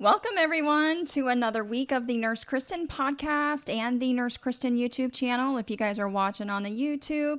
Welcome, 0.00 0.32
everyone, 0.38 1.04
to 1.06 1.28
another 1.28 1.62
week 1.62 1.92
of 1.92 2.08
the 2.08 2.16
Nurse 2.16 2.42
Kristen 2.42 2.88
podcast 2.88 3.72
and 3.72 4.02
the 4.02 4.12
Nurse 4.12 4.36
Kristen 4.36 4.76
YouTube 4.76 5.12
channel. 5.12 5.56
If 5.56 5.70
you 5.70 5.76
guys 5.76 6.00
are 6.00 6.08
watching 6.08 6.50
on 6.50 6.64
the 6.64 6.68
YouTube, 6.68 7.38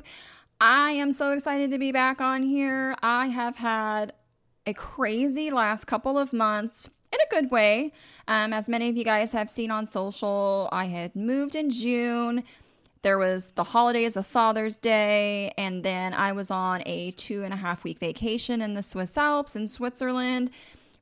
I 0.61 0.91
am 0.91 1.11
so 1.11 1.33
excited 1.33 1.69
to 1.71 1.77
be 1.77 1.91
back 1.91 2.21
on 2.21 2.43
here. 2.43 2.95
I 3.03 3.27
have 3.27 3.57
had 3.57 4.13
a 4.65 4.73
crazy 4.73 5.51
last 5.51 5.83
couple 5.83 6.17
of 6.17 6.31
months 6.31 6.89
in 7.11 7.19
a 7.19 7.29
good 7.29 7.51
way. 7.51 7.91
Um, 8.29 8.53
as 8.53 8.69
many 8.69 8.87
of 8.87 8.95
you 8.95 9.03
guys 9.03 9.33
have 9.33 9.49
seen 9.49 9.69
on 9.69 9.85
social, 9.85 10.69
I 10.71 10.85
had 10.85 11.13
moved 11.13 11.55
in 11.55 11.69
June. 11.69 12.41
There 13.01 13.17
was 13.17 13.51
the 13.51 13.65
holidays 13.65 14.15
of 14.15 14.25
Father's 14.25 14.77
Day, 14.77 15.51
and 15.57 15.83
then 15.83 16.13
I 16.13 16.31
was 16.31 16.49
on 16.49 16.83
a 16.85 17.11
two 17.11 17.43
and 17.43 17.53
a 17.53 17.57
half 17.57 17.83
week 17.83 17.99
vacation 17.99 18.61
in 18.61 18.75
the 18.75 18.81
Swiss 18.81 19.17
Alps 19.17 19.57
in 19.57 19.67
Switzerland 19.67 20.51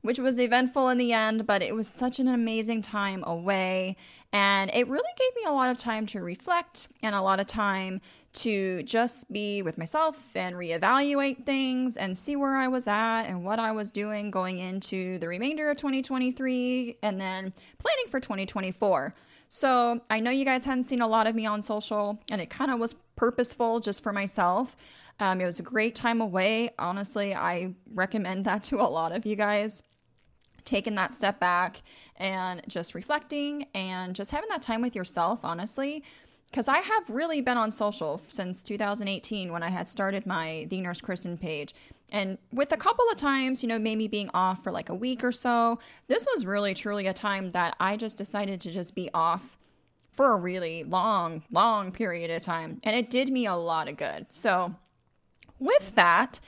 which 0.04 0.18
was 0.18 0.38
eventful 0.38 0.90
in 0.90 0.98
the 0.98 1.14
end, 1.14 1.46
but 1.46 1.62
it 1.62 1.74
was 1.74 1.88
such 1.88 2.20
an 2.20 2.28
amazing 2.28 2.82
time 2.82 3.24
away. 3.26 3.96
And 4.34 4.70
it 4.74 4.86
really 4.86 5.02
gave 5.16 5.34
me 5.34 5.44
a 5.46 5.52
lot 5.52 5.70
of 5.70 5.78
time 5.78 6.04
to 6.08 6.20
reflect 6.20 6.88
and 7.02 7.14
a 7.14 7.22
lot 7.22 7.40
of 7.40 7.46
time 7.46 8.02
to 8.34 8.82
just 8.82 9.32
be 9.32 9.62
with 9.62 9.78
myself 9.78 10.36
and 10.36 10.56
reevaluate 10.56 11.46
things 11.46 11.96
and 11.96 12.14
see 12.14 12.36
where 12.36 12.54
I 12.54 12.68
was 12.68 12.86
at 12.86 13.22
and 13.22 13.46
what 13.46 13.58
I 13.58 13.72
was 13.72 13.90
doing 13.90 14.30
going 14.30 14.58
into 14.58 15.18
the 15.20 15.28
remainder 15.28 15.70
of 15.70 15.78
2023 15.78 16.98
and 17.02 17.18
then 17.18 17.54
planning 17.78 18.10
for 18.10 18.20
2024. 18.20 19.14
So 19.48 20.02
I 20.10 20.20
know 20.20 20.30
you 20.30 20.44
guys 20.44 20.66
hadn't 20.66 20.82
seen 20.82 21.00
a 21.00 21.08
lot 21.08 21.26
of 21.26 21.34
me 21.34 21.46
on 21.46 21.62
social, 21.62 22.20
and 22.30 22.42
it 22.42 22.50
kind 22.50 22.70
of 22.70 22.78
was 22.78 22.94
purposeful 23.16 23.80
just 23.80 24.02
for 24.02 24.12
myself. 24.12 24.76
Um, 25.18 25.40
it 25.40 25.46
was 25.46 25.60
a 25.60 25.62
great 25.62 25.94
time 25.94 26.20
away. 26.20 26.74
Honestly, 26.78 27.34
I 27.34 27.74
recommend 27.94 28.44
that 28.44 28.64
to 28.70 28.82
a 28.82 28.84
lot 28.84 29.12
of 29.12 29.24
you 29.24 29.36
guys 29.36 29.82
taking 30.64 30.94
that 30.94 31.14
step 31.14 31.38
back 31.40 31.82
and 32.16 32.62
just 32.68 32.94
reflecting 32.94 33.66
and 33.74 34.14
just 34.14 34.30
having 34.30 34.48
that 34.48 34.62
time 34.62 34.80
with 34.80 34.94
yourself, 34.96 35.40
honestly. 35.42 36.04
Because 36.50 36.68
I 36.68 36.78
have 36.78 37.10
really 37.10 37.40
been 37.40 37.56
on 37.56 37.70
social 37.70 38.18
since 38.28 38.62
2018 38.62 39.50
when 39.50 39.62
I 39.62 39.70
had 39.70 39.88
started 39.88 40.24
my 40.24 40.66
The 40.70 40.80
Nurse 40.80 41.00
Kristen 41.00 41.36
page. 41.36 41.74
And 42.12 42.38
with 42.52 42.70
a 42.70 42.76
couple 42.76 43.04
of 43.10 43.16
times, 43.16 43.62
you 43.62 43.68
know, 43.68 43.78
maybe 43.78 44.06
being 44.06 44.30
off 44.34 44.62
for 44.62 44.70
like 44.70 44.88
a 44.88 44.94
week 44.94 45.24
or 45.24 45.32
so, 45.32 45.80
this 46.06 46.24
was 46.32 46.46
really 46.46 46.72
truly 46.72 47.08
a 47.08 47.12
time 47.12 47.50
that 47.50 47.74
I 47.80 47.96
just 47.96 48.16
decided 48.16 48.60
to 48.60 48.70
just 48.70 48.94
be 48.94 49.10
off 49.12 49.58
for 50.12 50.32
a 50.32 50.36
really 50.36 50.84
long, 50.84 51.42
long 51.50 51.90
period 51.90 52.30
of 52.30 52.42
time. 52.42 52.78
And 52.84 52.94
it 52.94 53.10
did 53.10 53.30
me 53.30 53.46
a 53.46 53.54
lot 53.54 53.88
of 53.88 53.96
good. 53.96 54.26
So, 54.28 54.74
with 55.58 55.94
that, 55.96 56.40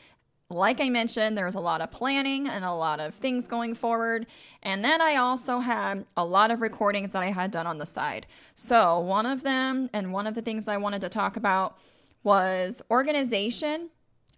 like 0.49 0.81
I 0.81 0.89
mentioned, 0.91 1.37
there 1.37 1.47
was 1.47 1.57
a 1.57 1.61
lot 1.61 1.81
of 1.81 1.91
planning 1.91 2.47
and 2.49 2.65
a 2.65 2.73
lot 2.73 3.01
of 3.01 3.15
things 3.15 3.49
going 3.49 3.75
forward. 3.75 4.27
And 4.63 4.85
then 4.85 5.01
I 5.01 5.17
also 5.17 5.59
had 5.59 6.07
a 6.17 6.25
lot 6.25 6.53
of 6.53 6.61
recordings 6.61 7.13
that 7.13 7.23
I 7.23 7.31
had 7.33 7.51
done 7.51 7.67
on 7.67 7.79
the 7.79 7.87
side. 7.87 8.27
So, 8.55 9.01
one 9.01 9.27
of 9.27 9.43
them, 9.43 9.91
and 9.93 10.13
one 10.13 10.27
of 10.27 10.35
the 10.35 10.43
things 10.43 10.69
I 10.69 10.77
wanted 10.77 11.01
to 11.01 11.09
talk 11.09 11.37
about 11.37 11.79
was 12.23 12.81
organization. 12.91 13.91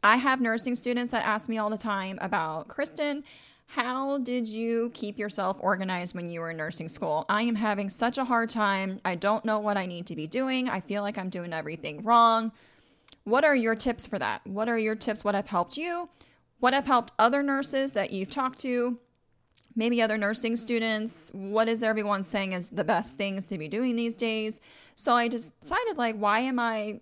I 0.03 0.17
have 0.17 0.41
nursing 0.41 0.77
students 0.77 1.11
that 1.11 1.27
ask 1.27 1.49
me 1.49 1.59
all 1.59 1.69
the 1.69 1.77
time 1.77 2.19
about 2.23 2.69
Kristen, 2.69 3.25
how 3.67 4.19
did 4.19 4.49
you 4.49 4.91
keep 4.95 5.19
yourself 5.19 5.59
organized 5.61 6.15
when 6.15 6.31
you 6.31 6.41
were 6.41 6.51
in 6.51 6.57
nursing 6.57 6.89
school? 6.89 7.27
I 7.29 7.43
am 7.43 7.55
having 7.55 7.91
such 7.91 8.17
a 8.17 8.25
hard 8.25 8.49
time. 8.49 8.97
I 9.05 9.15
don't 9.15 9.45
know 9.45 9.59
what 9.59 9.77
I 9.77 9.85
need 9.85 10.07
to 10.07 10.17
be 10.17 10.27
doing. 10.27 10.71
I 10.71 10.81
feel 10.81 11.03
like 11.03 11.19
I'm 11.19 11.29
doing 11.29 11.53
everything 11.53 12.03
wrong. 12.03 12.53
What 13.29 13.45
are 13.45 13.55
your 13.55 13.75
tips 13.75 14.07
for 14.07 14.19
that? 14.19 14.47
What 14.47 14.71
are 14.71 14.79
your 14.79 14.95
tips? 14.95 15.23
What 15.23 15.35
have 15.35 15.49
helped 15.49 15.77
you? 15.77 16.09
What 16.61 16.73
have 16.73 16.87
helped 16.87 17.13
other 17.19 17.43
nurses 17.43 17.93
that 17.93 18.11
you've 18.11 18.31
talked 18.31 18.59
to? 18.61 18.99
Maybe 19.77 20.01
other 20.01 20.17
nursing 20.17 20.57
students. 20.57 21.31
What 21.35 21.69
is 21.69 21.83
everyone 21.83 22.25
saying 22.25 22.53
is 22.53 22.71
the 22.71 22.85
best 22.85 23.19
things 23.19 23.47
to 23.49 23.59
be 23.59 23.69
doing 23.69 23.97
these 23.97 24.17
days? 24.17 24.61
So 24.97 25.15
I 25.15 25.29
decided, 25.29 25.99
like, 25.99 26.17
why 26.17 26.41
am 26.41 26.59
I? 26.59 27.01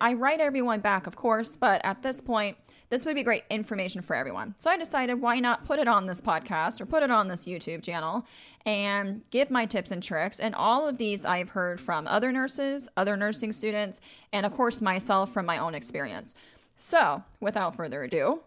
I 0.00 0.14
write 0.14 0.40
everyone 0.40 0.80
back, 0.80 1.06
of 1.06 1.14
course, 1.14 1.56
but 1.56 1.80
at 1.84 2.02
this 2.02 2.20
point, 2.20 2.56
this 2.92 3.06
would 3.06 3.14
be 3.14 3.22
great 3.22 3.44
information 3.48 4.02
for 4.02 4.14
everyone. 4.14 4.54
So 4.58 4.68
I 4.68 4.76
decided 4.76 5.14
why 5.14 5.40
not 5.40 5.64
put 5.64 5.78
it 5.78 5.88
on 5.88 6.04
this 6.04 6.20
podcast 6.20 6.78
or 6.78 6.84
put 6.84 7.02
it 7.02 7.10
on 7.10 7.26
this 7.26 7.46
YouTube 7.46 7.82
channel 7.82 8.26
and 8.66 9.22
give 9.30 9.50
my 9.50 9.64
tips 9.64 9.92
and 9.92 10.02
tricks. 10.02 10.38
And 10.38 10.54
all 10.54 10.86
of 10.86 10.98
these 10.98 11.24
I've 11.24 11.48
heard 11.48 11.80
from 11.80 12.06
other 12.06 12.30
nurses, 12.30 12.90
other 12.94 13.16
nursing 13.16 13.50
students, 13.54 14.02
and 14.30 14.44
of 14.44 14.52
course 14.52 14.82
myself 14.82 15.32
from 15.32 15.46
my 15.46 15.56
own 15.56 15.74
experience. 15.74 16.34
So 16.76 17.22
without 17.40 17.74
further 17.76 18.02
ado, 18.02 18.42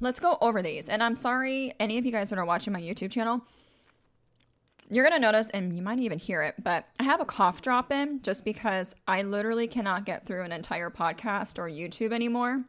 let's 0.00 0.18
go 0.18 0.38
over 0.40 0.60
these. 0.60 0.88
And 0.88 1.00
I'm 1.00 1.14
sorry, 1.14 1.72
any 1.78 1.98
of 1.98 2.04
you 2.04 2.10
guys 2.10 2.30
that 2.30 2.40
are 2.40 2.44
watching 2.44 2.72
my 2.72 2.82
YouTube 2.82 3.12
channel, 3.12 3.46
you're 4.90 5.08
going 5.08 5.22
to 5.22 5.24
notice, 5.24 5.50
and 5.50 5.76
you 5.76 5.82
might 5.82 6.00
even 6.00 6.18
hear 6.18 6.42
it, 6.42 6.56
but 6.60 6.88
I 6.98 7.04
have 7.04 7.20
a 7.20 7.24
cough 7.24 7.62
drop 7.62 7.92
in 7.92 8.22
just 8.22 8.44
because 8.44 8.96
I 9.06 9.22
literally 9.22 9.68
cannot 9.68 10.04
get 10.04 10.26
through 10.26 10.42
an 10.42 10.50
entire 10.50 10.90
podcast 10.90 11.60
or 11.60 11.70
YouTube 11.70 12.12
anymore 12.12 12.64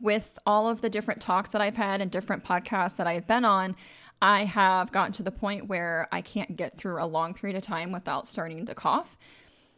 with 0.00 0.38
all 0.46 0.68
of 0.68 0.82
the 0.82 0.90
different 0.90 1.20
talks 1.20 1.52
that 1.52 1.62
I've 1.62 1.76
had 1.76 2.00
and 2.00 2.10
different 2.10 2.44
podcasts 2.44 2.96
that 2.96 3.06
I've 3.06 3.26
been 3.26 3.44
on, 3.44 3.76
I 4.20 4.44
have 4.44 4.92
gotten 4.92 5.12
to 5.12 5.22
the 5.22 5.30
point 5.30 5.68
where 5.68 6.08
I 6.12 6.20
can't 6.20 6.56
get 6.56 6.78
through 6.78 7.02
a 7.02 7.06
long 7.06 7.34
period 7.34 7.56
of 7.56 7.62
time 7.62 7.92
without 7.92 8.26
starting 8.26 8.64
to 8.66 8.74
cough. 8.74 9.16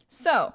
So, 0.08 0.54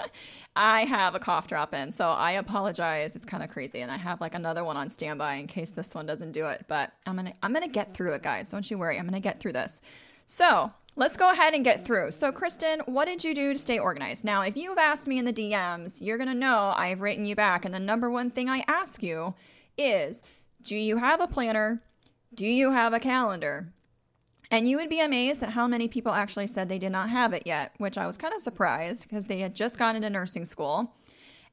I 0.56 0.84
have 0.84 1.14
a 1.14 1.18
cough 1.18 1.46
drop 1.46 1.74
in. 1.74 1.90
So, 1.90 2.10
I 2.10 2.32
apologize. 2.32 3.14
It's 3.14 3.24
kind 3.24 3.42
of 3.42 3.50
crazy 3.50 3.80
and 3.80 3.90
I 3.90 3.96
have 3.98 4.20
like 4.20 4.34
another 4.34 4.64
one 4.64 4.76
on 4.76 4.88
standby 4.88 5.34
in 5.34 5.46
case 5.46 5.72
this 5.72 5.94
one 5.94 6.06
doesn't 6.06 6.32
do 6.32 6.46
it, 6.46 6.64
but 6.68 6.92
I'm 7.06 7.14
going 7.16 7.26
to 7.26 7.34
I'm 7.42 7.52
going 7.52 7.66
to 7.66 7.72
get 7.72 7.92
through 7.92 8.14
it, 8.14 8.22
guys. 8.22 8.50
Don't 8.50 8.70
you 8.70 8.78
worry. 8.78 8.98
I'm 8.98 9.04
going 9.04 9.14
to 9.14 9.20
get 9.20 9.40
through 9.40 9.52
this. 9.52 9.82
So, 10.26 10.72
Let's 10.96 11.16
go 11.16 11.32
ahead 11.32 11.54
and 11.54 11.64
get 11.64 11.84
through. 11.84 12.12
So, 12.12 12.30
Kristen, 12.30 12.80
what 12.86 13.06
did 13.06 13.24
you 13.24 13.34
do 13.34 13.52
to 13.52 13.58
stay 13.58 13.80
organized? 13.80 14.24
Now, 14.24 14.42
if 14.42 14.56
you've 14.56 14.78
asked 14.78 15.08
me 15.08 15.18
in 15.18 15.24
the 15.24 15.32
DMs, 15.32 16.00
you're 16.00 16.18
going 16.18 16.28
to 16.28 16.34
know 16.34 16.72
I've 16.76 17.00
written 17.00 17.26
you 17.26 17.34
back. 17.34 17.64
And 17.64 17.74
the 17.74 17.80
number 17.80 18.08
one 18.08 18.30
thing 18.30 18.48
I 18.48 18.64
ask 18.68 19.02
you 19.02 19.34
is 19.76 20.22
Do 20.62 20.76
you 20.76 20.98
have 20.98 21.20
a 21.20 21.26
planner? 21.26 21.82
Do 22.32 22.46
you 22.46 22.70
have 22.70 22.92
a 22.92 23.00
calendar? 23.00 23.72
And 24.52 24.68
you 24.68 24.76
would 24.76 24.88
be 24.88 25.00
amazed 25.00 25.42
at 25.42 25.50
how 25.50 25.66
many 25.66 25.88
people 25.88 26.12
actually 26.12 26.46
said 26.46 26.68
they 26.68 26.78
did 26.78 26.92
not 26.92 27.10
have 27.10 27.32
it 27.32 27.42
yet, 27.44 27.72
which 27.78 27.98
I 27.98 28.06
was 28.06 28.16
kind 28.16 28.32
of 28.32 28.40
surprised 28.40 29.08
because 29.08 29.26
they 29.26 29.40
had 29.40 29.52
just 29.52 29.80
gone 29.80 29.96
into 29.96 30.10
nursing 30.10 30.44
school. 30.44 30.94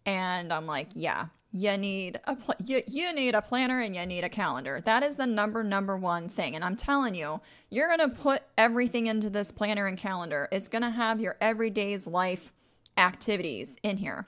And 0.05 0.53
I'm 0.53 0.67
like, 0.67 0.89
yeah, 0.93 1.27
you 1.51 1.77
need 1.77 2.19
a 2.25 2.35
pl- 2.35 2.55
you, 2.65 2.81
you 2.87 3.13
need 3.13 3.35
a 3.35 3.41
planner 3.41 3.81
and 3.81 3.95
you 3.95 4.05
need 4.05 4.23
a 4.23 4.29
calendar. 4.29 4.81
That 4.81 5.03
is 5.03 5.17
the 5.17 5.25
number 5.25 5.63
number 5.63 5.97
one 5.97 6.29
thing. 6.29 6.55
And 6.55 6.63
i'm 6.63 6.75
telling 6.75 7.15
you 7.15 7.41
you're 7.69 7.87
going 7.87 8.09
to 8.09 8.15
put 8.15 8.43
everything 8.57 9.07
into 9.07 9.29
this 9.29 9.51
planner 9.51 9.87
and 9.87 9.97
calendar. 9.97 10.47
It's 10.51 10.67
going 10.67 10.83
to 10.83 10.89
have 10.89 11.19
your 11.19 11.35
everyday's 11.41 12.07
life 12.07 12.53
activities 12.97 13.75
in 13.83 13.97
here. 13.97 14.27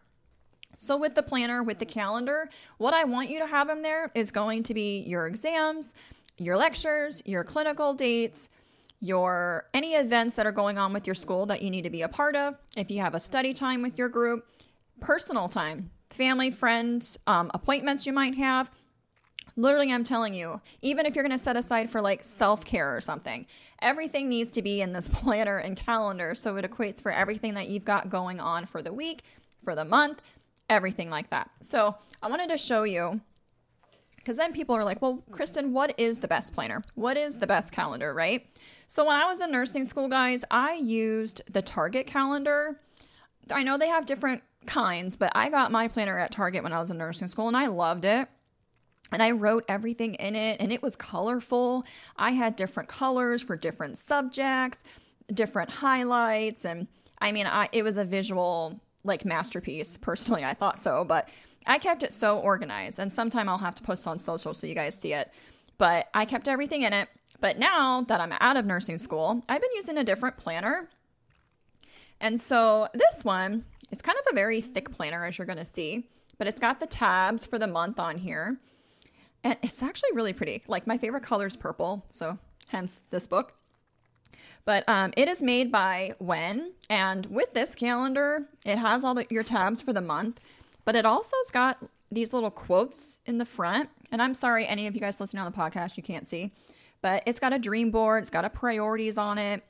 So 0.76 0.98
with 0.98 1.16
the 1.16 1.24
planner 1.24 1.64
with 1.64 1.80
the 1.80 1.86
calendar 1.86 2.50
what 2.78 2.94
i 2.94 3.04
want 3.04 3.30
you 3.30 3.40
to 3.40 3.48
have 3.48 3.70
in 3.70 3.84
there 3.84 4.12
is 4.16 4.32
going 4.32 4.64
to 4.64 4.74
be 4.74 5.02
your 5.02 5.28
exams 5.28 5.94
your 6.40 6.58
lectures 6.58 7.22
your 7.26 7.44
clinical 7.44 7.94
dates 7.94 8.50
your 9.04 9.66
any 9.74 9.96
events 9.96 10.36
that 10.36 10.48
are 10.48 10.52
going 10.52 10.78
on 10.78 10.94
with 10.94 11.06
your 11.06 11.14
school 11.14 11.46
that 11.46 11.62
you 11.62 11.70
need 11.70 11.82
to 11.82 11.90
be 11.90 12.04
a 12.04 12.08
part 12.08 12.38
of. 12.38 12.56
If 12.78 12.90
you 12.90 13.02
have 13.02 13.14
a 13.14 13.20
study 13.20 13.54
time 13.54 13.82
with 13.82 13.98
your 13.98 14.08
group 14.08 14.48
personal 15.02 15.50
time 15.50 15.92
family, 16.14 16.52
friends, 16.52 17.18
um, 17.28 17.52
appointments 17.54 18.06
you 18.06 18.14
might 18.14 18.36
have. 18.36 18.72
Literally, 19.56 19.92
I'm 19.92 20.04
telling 20.04 20.34
you, 20.34 20.62
even 20.82 21.06
if 21.06 21.16
you're 21.16 21.24
going 21.24 21.38
to 21.38 21.44
set 21.44 21.56
aside 21.56 21.90
for 21.90 22.02
like 22.02 22.24
self 22.24 22.66
care 22.66 22.96
or 22.96 23.02
something, 23.02 23.46
everything 23.82 24.28
needs 24.28 24.52
to 24.54 24.62
be 24.62 24.82
in 24.82 24.94
this 24.94 25.08
planner 25.14 25.58
and 25.58 25.78
calendar 25.78 26.34
so 26.34 26.56
it 26.58 26.66
equates 26.70 27.02
for 27.02 27.12
everything 27.12 27.54
that 27.54 27.70
you've 27.70 27.86
got 27.86 28.10
going 28.10 28.40
on 28.40 28.66
for 28.66 28.82
the 28.82 28.94
week, 28.94 29.24
for 29.64 29.76
the 29.76 29.86
month, 29.86 30.22
everything 30.70 31.10
like 31.10 31.30
that. 31.30 31.52
So, 31.62 31.96
I 32.22 32.28
wanted 32.28 32.50
to 32.50 32.58
show 32.58 32.84
you 32.84 33.22
because 34.24 34.38
then 34.38 34.54
people 34.54 34.76
are 34.76 34.86
like, 34.86 35.02
well, 35.02 35.22
Kristen, 35.32 35.74
what 35.74 35.94
is 36.00 36.20
the 36.20 36.30
best 36.30 36.54
planner? 36.54 36.82
What 36.96 37.18
is 37.18 37.38
the 37.38 37.48
best 37.48 37.74
calendar, 37.74 38.14
right? 38.14 38.48
So, 38.88 39.06
when 39.06 39.20
I 39.20 39.26
was 39.26 39.42
in 39.42 39.52
nursing 39.52 39.86
school, 39.86 40.08
guys, 40.08 40.46
I 40.50 40.76
used 40.76 41.42
the 41.52 41.62
Target 41.62 42.08
calendar. 42.08 42.80
I 43.52 43.64
know 43.64 43.78
they 43.78 43.90
have 43.90 44.06
different 44.06 44.42
kinds, 44.68 45.16
but 45.16 45.32
I 45.36 45.50
got 45.50 45.72
my 45.72 45.88
planner 45.88 46.18
at 46.18 46.32
Target 46.32 46.64
when 46.64 46.74
I 46.74 46.80
was 46.80 46.90
in 46.90 46.98
nursing 46.98 47.28
school 47.28 47.48
and 47.48 47.58
I 47.58 47.68
loved 47.68 48.06
it. 48.06 48.28
And 49.12 49.22
I 49.22 49.32
wrote 49.32 49.64
everything 49.68 50.16
in 50.16 50.36
it 50.36 50.60
and 50.60 50.72
it 50.72 50.82
was 50.82 50.96
colorful. 50.96 51.86
I 52.18 52.32
had 52.32 52.56
different 52.56 52.90
colors 52.90 53.44
for 53.44 53.56
different 53.56 53.98
subjects, 53.98 54.84
different 55.32 55.70
highlights 55.70 56.66
and 56.66 56.88
I 57.20 57.32
mean, 57.32 57.48
I 57.48 57.70
it 57.72 57.84
was 57.84 57.98
a 57.98 58.04
visual 58.04 58.80
like 59.04 59.24
masterpiece. 59.26 59.98
Personally, 59.98 60.44
I 60.44 60.54
thought 60.54 60.80
so, 60.80 61.06
but 61.06 61.30
I 61.66 61.78
kept 61.78 62.04
it 62.04 62.12
so 62.12 62.40
organized. 62.40 63.00
And 63.00 63.12
sometime 63.12 63.48
I'll 63.48 63.58
have 63.58 63.76
to 63.76 63.84
post 63.84 64.08
on 64.08 64.20
social 64.20 64.54
so 64.54 64.68
you 64.68 64.76
guys 64.76 65.00
see 65.00 65.14
it. 65.14 65.32
But 65.78 66.10
I 66.14 66.26
kept 66.26 66.48
everything 66.48 66.84
in 66.84 66.94
it. 66.94 67.10
But 67.40 67.60
now 67.60 68.02
that 68.02 68.22
I'm 68.22 68.34
out 68.40 68.58
of 68.58 68.66
nursing 68.66 68.98
school, 68.98 69.44
I've 69.50 69.62
been 69.62 69.76
using 69.76 69.98
a 69.98 70.04
different 70.04 70.38
planner. 70.38 70.90
And 72.20 72.40
so 72.40 72.88
this 72.94 73.26
one 73.26 73.66
it's 73.94 74.02
kind 74.02 74.18
of 74.18 74.26
a 74.32 74.34
very 74.34 74.60
thick 74.60 74.92
planner, 74.92 75.24
as 75.24 75.38
you're 75.38 75.46
going 75.46 75.60
to 75.60 75.66
see, 75.66 76.10
but 76.40 76.48
it's 76.48 76.60
got 76.60 76.80
the 76.80 76.88
tabs 76.88 77.46
for 77.46 77.60
the 77.60 77.68
month 77.68 78.00
on 78.00 78.18
here. 78.18 78.58
And 79.44 79.56
it's 79.62 79.84
actually 79.84 80.10
really 80.14 80.34
pretty. 80.34 80.64
Like, 80.68 80.88
my 80.88 80.98
favorite 80.98 81.22
color 81.22 81.46
is 81.46 81.56
purple. 81.56 82.04
So 82.10 82.40
hence 82.70 83.02
this 83.12 83.28
book. 83.28 83.54
But 84.66 84.84
um, 84.90 85.14
it 85.16 85.28
is 85.28 85.44
made 85.44 85.72
by 85.72 86.16
Wen, 86.18 86.72
and 86.90 87.28
with 87.28 87.54
this 87.54 87.76
calendar, 87.76 88.48
it 88.66 88.80
has 88.80 89.04
all 89.04 89.14
the, 89.14 89.28
your 89.30 89.44
tabs 89.44 89.80
for 89.80 89.94
the 89.94 90.02
month, 90.02 90.40
but 90.86 90.96
it 90.96 91.06
also 91.06 91.36
has 91.44 91.52
got 91.52 91.78
these 92.12 92.34
little 92.34 92.50
quotes 92.50 93.20
in 93.28 93.38
the 93.38 93.46
front. 93.46 93.90
And 94.12 94.24
I'm 94.24 94.34
sorry, 94.34 94.66
any 94.66 94.88
of 94.88 94.96
you 94.96 95.02
guys 95.02 95.20
listening 95.20 95.44
on 95.44 95.52
the 95.52 95.58
podcast, 95.58 95.98
you 95.98 96.04
can't 96.04 96.26
see, 96.26 96.52
but 97.02 97.22
it's 97.28 97.40
got 97.40 97.54
a 97.54 97.60
dream 97.60 97.92
board, 97.92 98.24
it's 98.24 98.32
got 98.32 98.44
a 98.44 98.50
priorities 98.50 99.20
on 99.20 99.38
it. 99.38 99.64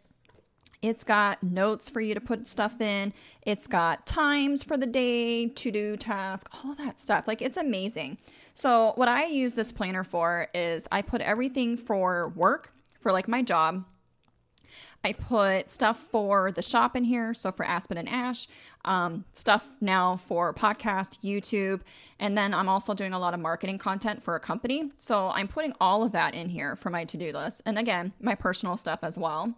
It's 0.84 1.06
got 1.06 1.42
notes 1.42 1.88
for 1.88 2.02
you 2.02 2.14
to 2.14 2.20
put 2.20 2.46
stuff 2.46 2.82
in. 2.82 3.14
It's 3.44 3.68
got 3.68 4.06
times 4.06 4.66
for 4.66 4.76
the 4.76 4.86
day, 4.86 5.48
to 5.48 5.72
do 5.72 5.96
task, 5.96 6.50
all 6.54 6.76
that 6.76 7.00
stuff. 7.00 7.26
Like 7.26 7.42
it's 7.42 7.56
amazing. 7.56 8.18
So, 8.54 8.92
what 8.96 9.08
I 9.08 9.26
use 9.26 9.56
this 9.56 9.72
planner 9.72 10.04
for 10.04 10.50
is 10.54 10.86
I 10.92 11.02
put 11.02 11.22
everything 11.22 11.78
for 11.78 12.34
work, 12.36 12.74
for 13.00 13.14
like 13.14 13.30
my 13.30 13.42
job. 13.42 13.86
I 15.06 15.14
put 15.14 15.70
stuff 15.70 16.00
for 16.00 16.52
the 16.52 16.62
shop 16.62 16.98
in 16.98 17.06
here. 17.06 17.34
So, 17.34 17.54
for 17.54 17.66
Aspen 17.66 17.98
and 17.98 18.10
Ash, 18.10 18.50
um, 18.84 19.24
stuff 19.32 19.66
now 19.80 20.18
for 20.18 20.54
podcast, 20.54 21.20
YouTube. 21.24 21.80
And 22.20 22.38
then 22.38 22.54
I'm 22.54 22.68
also 22.68 22.94
doing 22.94 23.14
a 23.14 23.20
lot 23.20 23.34
of 23.34 23.40
marketing 23.40 23.78
content 23.78 24.22
for 24.22 24.36
a 24.36 24.40
company. 24.42 24.92
So, 24.98 25.30
I'm 25.30 25.48
putting 25.48 25.74
all 25.80 26.04
of 26.04 26.12
that 26.12 26.36
in 26.36 26.50
here 26.50 26.76
for 26.76 26.90
my 26.90 27.06
to 27.06 27.16
do 27.16 27.32
list. 27.32 27.62
And 27.66 27.80
again, 27.80 28.12
my 28.20 28.36
personal 28.36 28.76
stuff 28.76 29.00
as 29.02 29.18
well 29.18 29.56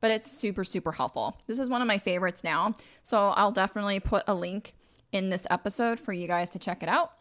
but 0.00 0.10
it's 0.10 0.30
super, 0.30 0.64
super 0.64 0.92
helpful. 0.92 1.38
This 1.46 1.58
is 1.58 1.68
one 1.68 1.82
of 1.82 1.88
my 1.88 1.98
favorites 1.98 2.44
now. 2.44 2.74
So 3.02 3.28
I'll 3.30 3.52
definitely 3.52 4.00
put 4.00 4.24
a 4.26 4.34
link 4.34 4.74
in 5.12 5.30
this 5.30 5.46
episode 5.50 5.98
for 5.98 6.12
you 6.12 6.26
guys 6.26 6.50
to 6.52 6.58
check 6.58 6.82
it 6.82 6.88
out. 6.88 7.12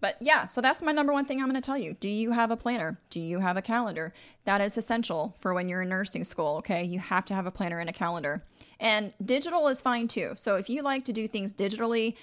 But 0.00 0.16
yeah, 0.20 0.44
so 0.44 0.60
that's 0.60 0.82
my 0.82 0.92
number 0.92 1.14
one 1.14 1.24
thing 1.24 1.40
I'm 1.40 1.48
going 1.48 1.60
to 1.60 1.64
tell 1.64 1.78
you. 1.78 1.96
Do 1.98 2.10
you 2.10 2.32
have 2.32 2.50
a 2.50 2.56
planner? 2.56 2.98
Do 3.08 3.20
you 3.20 3.40
have 3.40 3.56
a 3.56 3.62
calendar? 3.62 4.12
That 4.44 4.60
is 4.60 4.76
essential 4.76 5.34
for 5.40 5.54
when 5.54 5.66
you're 5.66 5.80
in 5.82 5.88
nursing 5.88 6.24
school, 6.24 6.56
okay? 6.56 6.84
You 6.84 6.98
have 6.98 7.24
to 7.26 7.34
have 7.34 7.46
a 7.46 7.50
planner 7.50 7.78
and 7.78 7.88
a 7.88 7.92
calendar. 7.92 8.44
And 8.78 9.14
digital 9.24 9.66
is 9.68 9.80
fine 9.80 10.08
too. 10.08 10.32
So 10.36 10.56
if 10.56 10.68
you 10.68 10.82
like 10.82 11.06
to 11.06 11.12
do 11.14 11.26
things 11.26 11.54
digitally, 11.54 12.16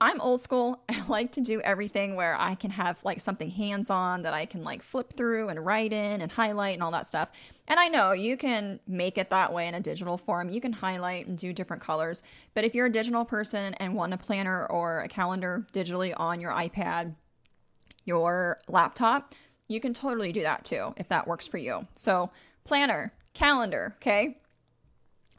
I'm 0.00 0.20
old 0.20 0.42
school. 0.42 0.82
I 0.88 1.02
like 1.08 1.32
to 1.32 1.40
do 1.40 1.60
everything 1.60 2.16
where 2.16 2.36
I 2.38 2.54
can 2.54 2.70
have 2.70 2.98
like 3.04 3.20
something 3.20 3.50
hands 3.50 3.90
on 3.90 4.22
that 4.22 4.34
I 4.34 4.46
can 4.46 4.62
like 4.64 4.82
flip 4.82 5.12
through 5.14 5.48
and 5.48 5.64
write 5.64 5.92
in 5.92 6.20
and 6.20 6.30
highlight 6.30 6.74
and 6.74 6.82
all 6.82 6.90
that 6.90 7.06
stuff. 7.06 7.30
And 7.68 7.80
I 7.80 7.88
know 7.88 8.12
you 8.12 8.36
can 8.36 8.80
make 8.86 9.18
it 9.18 9.30
that 9.30 9.52
way 9.52 9.66
in 9.66 9.74
a 9.74 9.80
digital 9.80 10.18
form. 10.18 10.50
You 10.50 10.60
can 10.60 10.72
highlight 10.72 11.26
and 11.26 11.36
do 11.36 11.52
different 11.52 11.82
colors. 11.82 12.22
But 12.54 12.64
if 12.64 12.74
you're 12.74 12.86
a 12.86 12.92
digital 12.92 13.24
person 13.24 13.74
and 13.74 13.94
want 13.94 14.14
a 14.14 14.18
planner 14.18 14.66
or 14.66 15.00
a 15.00 15.08
calendar 15.08 15.66
digitally 15.72 16.12
on 16.16 16.40
your 16.40 16.52
iPad, 16.52 17.14
your 18.04 18.58
laptop, 18.68 19.34
you 19.68 19.80
can 19.80 19.92
totally 19.92 20.30
do 20.30 20.42
that 20.42 20.64
too 20.64 20.94
if 20.96 21.08
that 21.08 21.26
works 21.26 21.46
for 21.46 21.58
you. 21.58 21.88
So, 21.96 22.30
planner, 22.64 23.12
calendar, 23.34 23.96
okay? 24.00 24.38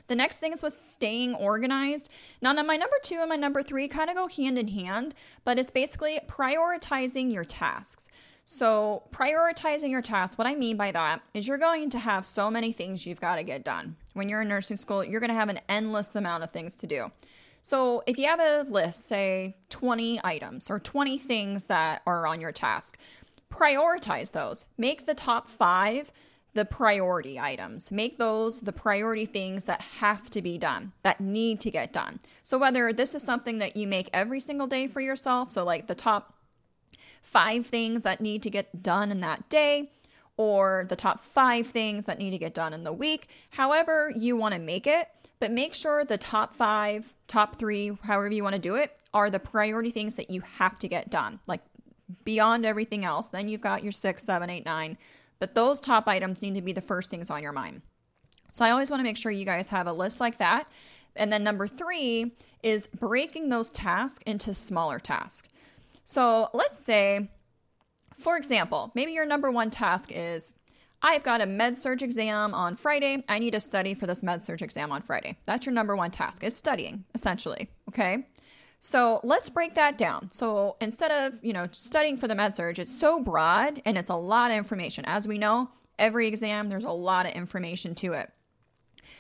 The 0.08 0.16
next 0.16 0.40
thing 0.40 0.54
is 0.54 0.62
with 0.62 0.74
staying 0.74 1.36
organized. 1.36 2.12
Now, 2.42 2.54
now 2.54 2.64
my 2.64 2.78
number 2.78 2.96
two 3.04 3.18
and 3.20 3.30
my 3.30 3.36
number 3.36 3.62
three 3.62 3.88
kind 3.88 4.10
of 4.10 4.16
go 4.16 4.28
hand 4.28 4.58
in 4.58 4.70
hand, 4.70 5.14
but 5.44 5.60
it's 5.60 5.72
basically 5.72 6.20
prioritizing 6.28 7.32
your 7.32 7.44
tasks. 7.44 8.08
So, 8.50 9.04
prioritizing 9.12 9.90
your 9.90 10.02
tasks, 10.02 10.38
what 10.38 10.48
I 10.48 10.56
mean 10.56 10.78
by 10.78 10.92
that 10.94 11.22
is 11.34 11.50
you're 11.50 11.58
going 11.58 11.90
to 11.90 12.00
have 12.00 12.26
so 12.26 12.50
many 12.50 12.72
things 12.72 13.06
you've 13.06 13.20
got 13.20 13.36
to 13.36 13.44
get 13.44 13.66
done. 13.66 13.98
When 14.14 14.30
you're 14.30 14.42
in 14.42 14.48
nursing 14.48 14.78
school, 14.78 15.04
you're 15.04 15.20
going 15.20 15.32
to 15.32 15.36
have 15.36 15.50
an 15.50 15.60
endless 15.68 16.16
amount 16.16 16.44
of 16.44 16.52
things 16.52 16.78
to 16.78 16.88
do. 16.88 17.12
So, 17.62 18.04
if 18.08 18.18
you 18.18 18.26
have 18.28 18.40
a 18.40 18.66
list, 18.70 19.06
say 19.06 19.58
20 19.68 20.22
items 20.24 20.70
or 20.70 20.80
20 20.80 21.18
things 21.18 21.66
that 21.66 22.02
are 22.06 22.26
on 22.26 22.40
your 22.40 22.54
task, 22.54 22.98
prioritize 23.52 24.32
those. 24.32 24.64
Make 24.78 25.06
the 25.06 25.14
top 25.14 25.50
five 25.50 26.14
the 26.54 26.66
priority 26.66 27.40
items. 27.40 27.92
Make 27.92 28.18
those 28.18 28.62
the 28.62 28.74
priority 28.74 29.26
things 29.26 29.66
that 29.66 29.82
have 29.82 30.30
to 30.32 30.42
be 30.42 30.58
done, 30.58 30.94
that 31.04 31.22
need 31.22 31.62
to 31.62 31.72
get 31.72 31.94
done. 31.94 32.20
So, 32.44 32.58
whether 32.58 32.92
this 32.92 33.14
is 33.14 33.24
something 33.24 33.60
that 33.60 33.76
you 33.76 33.88
make 33.88 34.10
every 34.14 34.40
single 34.40 34.68
day 34.68 34.88
for 34.88 35.02
yourself, 35.02 35.52
so 35.52 35.64
like 35.64 35.88
the 35.88 35.96
top 35.96 36.34
five 37.22 37.66
things 37.66 38.04
that 38.04 38.22
need 38.22 38.42
to 38.44 38.50
get 38.50 38.82
done 38.82 39.12
in 39.12 39.20
that 39.22 39.50
day, 39.50 39.92
or 40.38 40.86
the 40.90 40.96
top 40.96 41.22
five 41.22 41.68
things 41.68 42.06
that 42.06 42.20
need 42.20 42.32
to 42.32 42.38
get 42.38 42.54
done 42.54 42.74
in 42.74 42.84
the 42.84 42.94
week, 42.94 43.30
however 43.52 44.12
you 44.16 44.36
want 44.36 44.54
to 44.54 44.60
make 44.60 44.88
it, 44.88 45.10
but 45.40 45.52
make 45.52 45.74
sure 45.74 46.04
the 46.04 46.18
top 46.18 46.54
five, 46.54 47.14
top 47.28 47.58
three, 47.58 47.92
however 48.04 48.30
you 48.30 48.44
want 48.44 48.56
to 48.56 48.62
do 48.62 48.76
it, 48.76 48.98
are 49.14 49.30
the 49.30 49.40
priority 49.40 49.92
things 49.92 50.16
that 50.16 50.30
you 50.30 50.42
have 50.42 50.80
to 50.80 50.88
get 50.88 51.10
done. 51.10 51.40
Like 51.48 51.62
beyond 52.24 52.66
everything 52.66 53.06
else. 53.06 53.30
Then 53.30 53.48
you've 53.48 53.62
got 53.62 53.84
your 53.84 53.92
six, 53.92 54.24
seven, 54.24 54.50
eight, 54.50 54.66
nine 54.66 54.98
but 55.40 55.56
those 55.56 55.80
top 55.80 56.08
items 56.08 56.42
need 56.42 56.56
to 56.56 56.62
be 56.62 56.74
the 56.74 56.82
first 56.82 57.10
things 57.10 57.30
on 57.30 57.44
your 57.44 57.52
mind. 57.52 57.82
So 58.52 58.66
I 58.66 58.72
always 58.72 58.90
want 58.90 59.00
to 59.00 59.04
make 59.04 59.18
sure 59.18 59.32
you 59.32 59.46
guys 59.46 59.68
have 59.70 59.88
a 59.88 59.94
list 59.94 60.20
like 60.20 60.38
that. 60.38 60.68
And 61.16 61.32
then 61.32 61.44
number 61.44 61.68
three 61.68 62.36
is 62.64 62.88
breaking 62.88 63.50
those 63.50 63.70
tasks 63.70 64.24
into 64.26 64.54
smaller 64.54 65.00
tasks. 65.00 65.48
So 66.06 66.50
let's 66.54 66.80
say, 66.80 67.30
for 68.16 68.38
example, 68.38 68.92
maybe 68.96 69.12
your 69.12 69.26
number 69.26 69.52
one 69.52 69.70
task 69.70 70.12
is 70.14 70.54
I've 71.02 71.24
got 71.24 71.42
a 71.42 71.46
med 71.46 71.78
surg 71.78 72.02
exam 72.02 72.54
on 72.54 72.76
Friday. 72.76 73.24
I 73.30 73.40
need 73.40 73.52
to 73.52 73.60
study 73.60 73.94
for 73.94 74.08
this 74.08 74.24
med 74.24 74.42
surg 74.42 74.62
exam 74.62 74.92
on 74.92 75.02
Friday. 75.02 75.38
That's 75.46 75.66
your 75.66 75.74
number 75.74 75.96
one 75.96 76.12
task 76.12 76.44
is 76.44 76.56
studying, 76.56 77.04
essentially. 77.14 77.70
Okay. 77.90 78.28
So 78.80 79.20
let's 79.24 79.50
break 79.50 79.76
that 79.76 79.98
down. 79.98 80.30
So 80.32 80.78
instead 80.80 81.12
of, 81.12 81.44
you 81.44 81.54
know, 81.54 81.68
studying 81.72 82.18
for 82.18 82.28
the 82.28 82.36
med 82.36 82.54
surg, 82.54 82.80
it's 82.80 82.94
so 82.94 83.20
broad 83.20 83.82
and 83.86 83.98
it's 83.98 84.10
a 84.10 84.16
lot 84.16 84.52
of 84.52 84.58
information. 84.58 85.04
As 85.06 85.28
we 85.28 85.38
know, 85.38 85.70
every 85.98 86.28
exam, 86.28 86.70
there's 86.70 86.84
a 86.84 86.92
lot 86.92 87.26
of 87.26 87.32
information 87.34 87.96
to 87.96 88.14
it. 88.14 88.32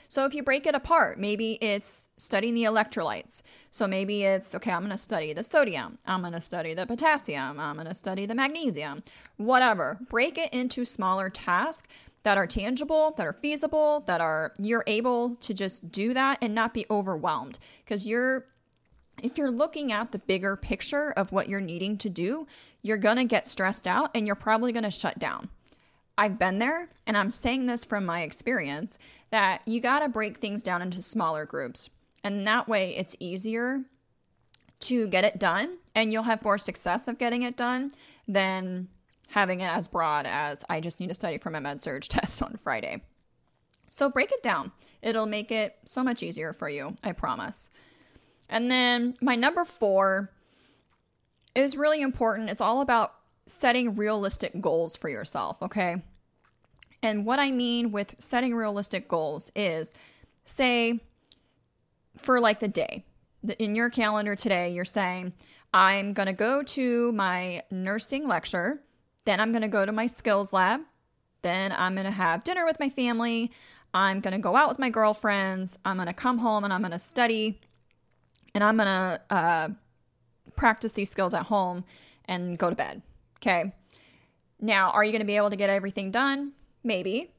So 0.09 0.25
if 0.25 0.33
you 0.33 0.42
break 0.42 0.65
it 0.65 0.75
apart, 0.75 1.19
maybe 1.19 1.57
it's 1.62 2.06
studying 2.18 2.54
the 2.54 2.63
electrolytes. 2.63 3.42
So 3.71 3.88
maybe 3.88 4.24
it's, 4.24 4.56
okay, 4.56 4.71
I'm 4.71 4.80
going 4.80 4.92
to 4.92 4.98
study 4.98 5.33
the 5.33 5.44
sodium. 5.44 5.98
I'm 6.06 6.21
going 6.21 6.33
to 6.33 6.42
study 6.42 6.74
the 6.74 6.86
potassium. 6.86 7.59
I'm 7.59 7.75
going 7.75 7.88
to 7.88 7.94
study 7.94 8.25
the 8.25 8.36
magnesium. 8.36 9.04
Whatever. 9.36 9.98
Break 10.09 10.38
it 10.38 10.54
into 10.54 10.86
smaller 10.86 11.30
tasks 11.30 11.89
that 12.24 12.38
are 12.38 12.48
tangible, 12.48 13.13
that 13.18 13.27
are 13.27 13.33
feasible, 13.33 14.01
that 14.07 14.21
are 14.21 14.54
you're 14.59 14.83
able 14.88 15.36
to 15.38 15.54
just 15.54 15.92
do 15.92 16.13
that 16.13 16.38
and 16.42 16.56
not 16.56 16.74
be 16.74 16.86
overwhelmed 16.89 17.59
because 17.83 18.07
you're 18.07 18.45
if 19.21 19.37
you're 19.37 19.51
looking 19.51 19.91
at 19.91 20.11
the 20.11 20.19
bigger 20.19 20.55
picture 20.55 21.11
of 21.11 21.31
what 21.31 21.49
you're 21.49 21.61
needing 21.61 21.97
to 21.99 22.09
do, 22.09 22.47
you're 22.81 22.97
going 22.97 23.17
to 23.17 23.23
get 23.23 23.47
stressed 23.47 23.87
out 23.87 24.11
and 24.13 24.27
you're 24.27 24.35
probably 24.35 24.71
going 24.71 24.83
to 24.83 24.91
shut 24.91 25.17
down. 25.19 25.49
I've 26.17 26.39
been 26.39 26.57
there, 26.57 26.89
and 27.05 27.15
I'm 27.15 27.29
saying 27.29 27.67
this 27.67 27.85
from 27.85 28.03
my 28.03 28.21
experience 28.21 28.97
that 29.29 29.61
you 29.68 29.80
got 29.80 29.99
to 29.99 30.09
break 30.09 30.37
things 30.39 30.63
down 30.63 30.81
into 30.81 31.01
smaller 31.01 31.45
groups. 31.45 31.89
And 32.23 32.45
that 32.47 32.68
way 32.68 32.95
it's 32.95 33.15
easier 33.19 33.83
to 34.81 35.07
get 35.07 35.23
it 35.23 35.39
done, 35.39 35.77
and 35.94 36.11
you'll 36.11 36.23
have 36.23 36.44
more 36.44 36.57
success 36.57 37.07
of 37.07 37.19
getting 37.19 37.44
it 37.44 37.56
done 37.56 37.92
than 38.27 38.87
having 39.30 39.61
it 39.61 39.69
as 39.69 39.87
broad 39.87 40.25
as 40.25 40.63
I 40.69 40.80
just 40.80 40.99
need 40.99 41.09
to 41.09 41.15
study 41.15 41.37
for 41.37 41.49
my 41.49 41.59
med 41.59 41.81
surg 41.81 42.03
test 42.09 42.42
on 42.42 42.57
Friday. 42.63 43.03
So 43.89 44.09
break 44.09 44.31
it 44.31 44.44
down. 44.44 44.71
It'll 45.01 45.25
make 45.25 45.51
it 45.51 45.77
so 45.85 46.03
much 46.03 46.23
easier 46.23 46.51
for 46.51 46.69
you, 46.69 46.95
I 47.03 47.11
promise. 47.11 47.69
And 48.49 48.71
then 48.71 49.16
my 49.21 49.35
number 49.35 49.66
four 49.66 50.31
is 51.56 51.75
really 51.75 52.01
important. 52.01 52.49
It's 52.49 52.61
all 52.61 52.81
about 52.81 53.13
setting 53.45 53.95
realistic 53.95 54.59
goals 54.61 54.95
for 54.95 55.09
yourself, 55.09 55.61
okay? 55.61 56.04
And 57.01 57.25
what 57.25 57.39
I 57.39 57.51
mean 57.51 57.92
with 57.92 58.16
setting 58.19 58.56
realistic 58.56 59.07
goals 59.07 59.51
is 59.56 59.94
say, 60.45 60.99
for 62.18 62.39
like 62.39 62.59
the 62.59 62.68
day, 62.68 63.06
in 63.59 63.75
your 63.75 63.89
calendar 63.89 64.35
today, 64.35 64.71
you're 64.71 64.85
saying, 64.85 65.33
I'm 65.73 66.13
going 66.13 66.27
to 66.27 66.33
go 66.33 66.63
to 66.63 67.11
my 67.11 67.63
nursing 67.69 68.27
lecture, 68.27 68.81
then 69.25 69.39
I'm 69.39 69.51
going 69.51 69.61
to 69.61 69.68
go 69.68 69.85
to 69.85 69.92
my 69.92 70.07
skills 70.07 70.54
lab, 70.54 70.81
then 71.42 71.71
I'm 71.71 71.94
going 71.94 72.06
to 72.06 72.11
have 72.11 72.44
dinner 72.44 72.66
with 72.66 72.80
my 72.80 72.89
family, 72.89 73.51
I'm 73.94 74.19
going 74.19 74.33
to 74.33 74.39
go 74.39 74.56
out 74.56 74.69
with 74.69 74.80
my 74.80 74.89
girlfriends, 74.89 75.77
I'm 75.85 75.97
going 75.97 76.07
to 76.07 76.13
come 76.13 76.39
home 76.39 76.63
and 76.63 76.73
I'm 76.73 76.81
going 76.81 76.92
to 76.92 76.99
study 76.99 77.61
and 78.57 78.64
I'm 78.64 78.76
to 78.87 79.21
uh, 79.30 79.69
practice 80.56 80.92
these 80.94 81.11
skills 81.11 81.35
at 81.35 81.44
home 81.44 81.85
and 82.26 82.57
go 82.57 82.71
to 82.71 82.76
bed. 82.76 83.04
Okay. 83.37 83.71
Now, 84.59 84.90
are 84.90 85.04
you 85.04 85.11
to 85.21 85.28
be 85.28 85.37
able 85.37 85.52
to 85.52 85.56
get 85.56 85.69
everything 85.69 86.09
done? 86.09 86.54
Maybe. 86.83 87.31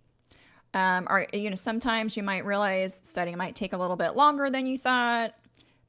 Um, 0.74 1.08
are 1.08 1.26
you 1.32 1.48
know 1.48 1.56
sometimes 1.56 2.16
you 2.16 2.22
might 2.22 2.44
realize 2.44 2.94
studying 2.94 3.36
might 3.36 3.56
take 3.56 3.72
a 3.72 3.76
little 3.78 3.96
bit 3.96 4.10
longer 4.14 4.48
than 4.48 4.66
you 4.66 4.78
thought, 4.78 5.34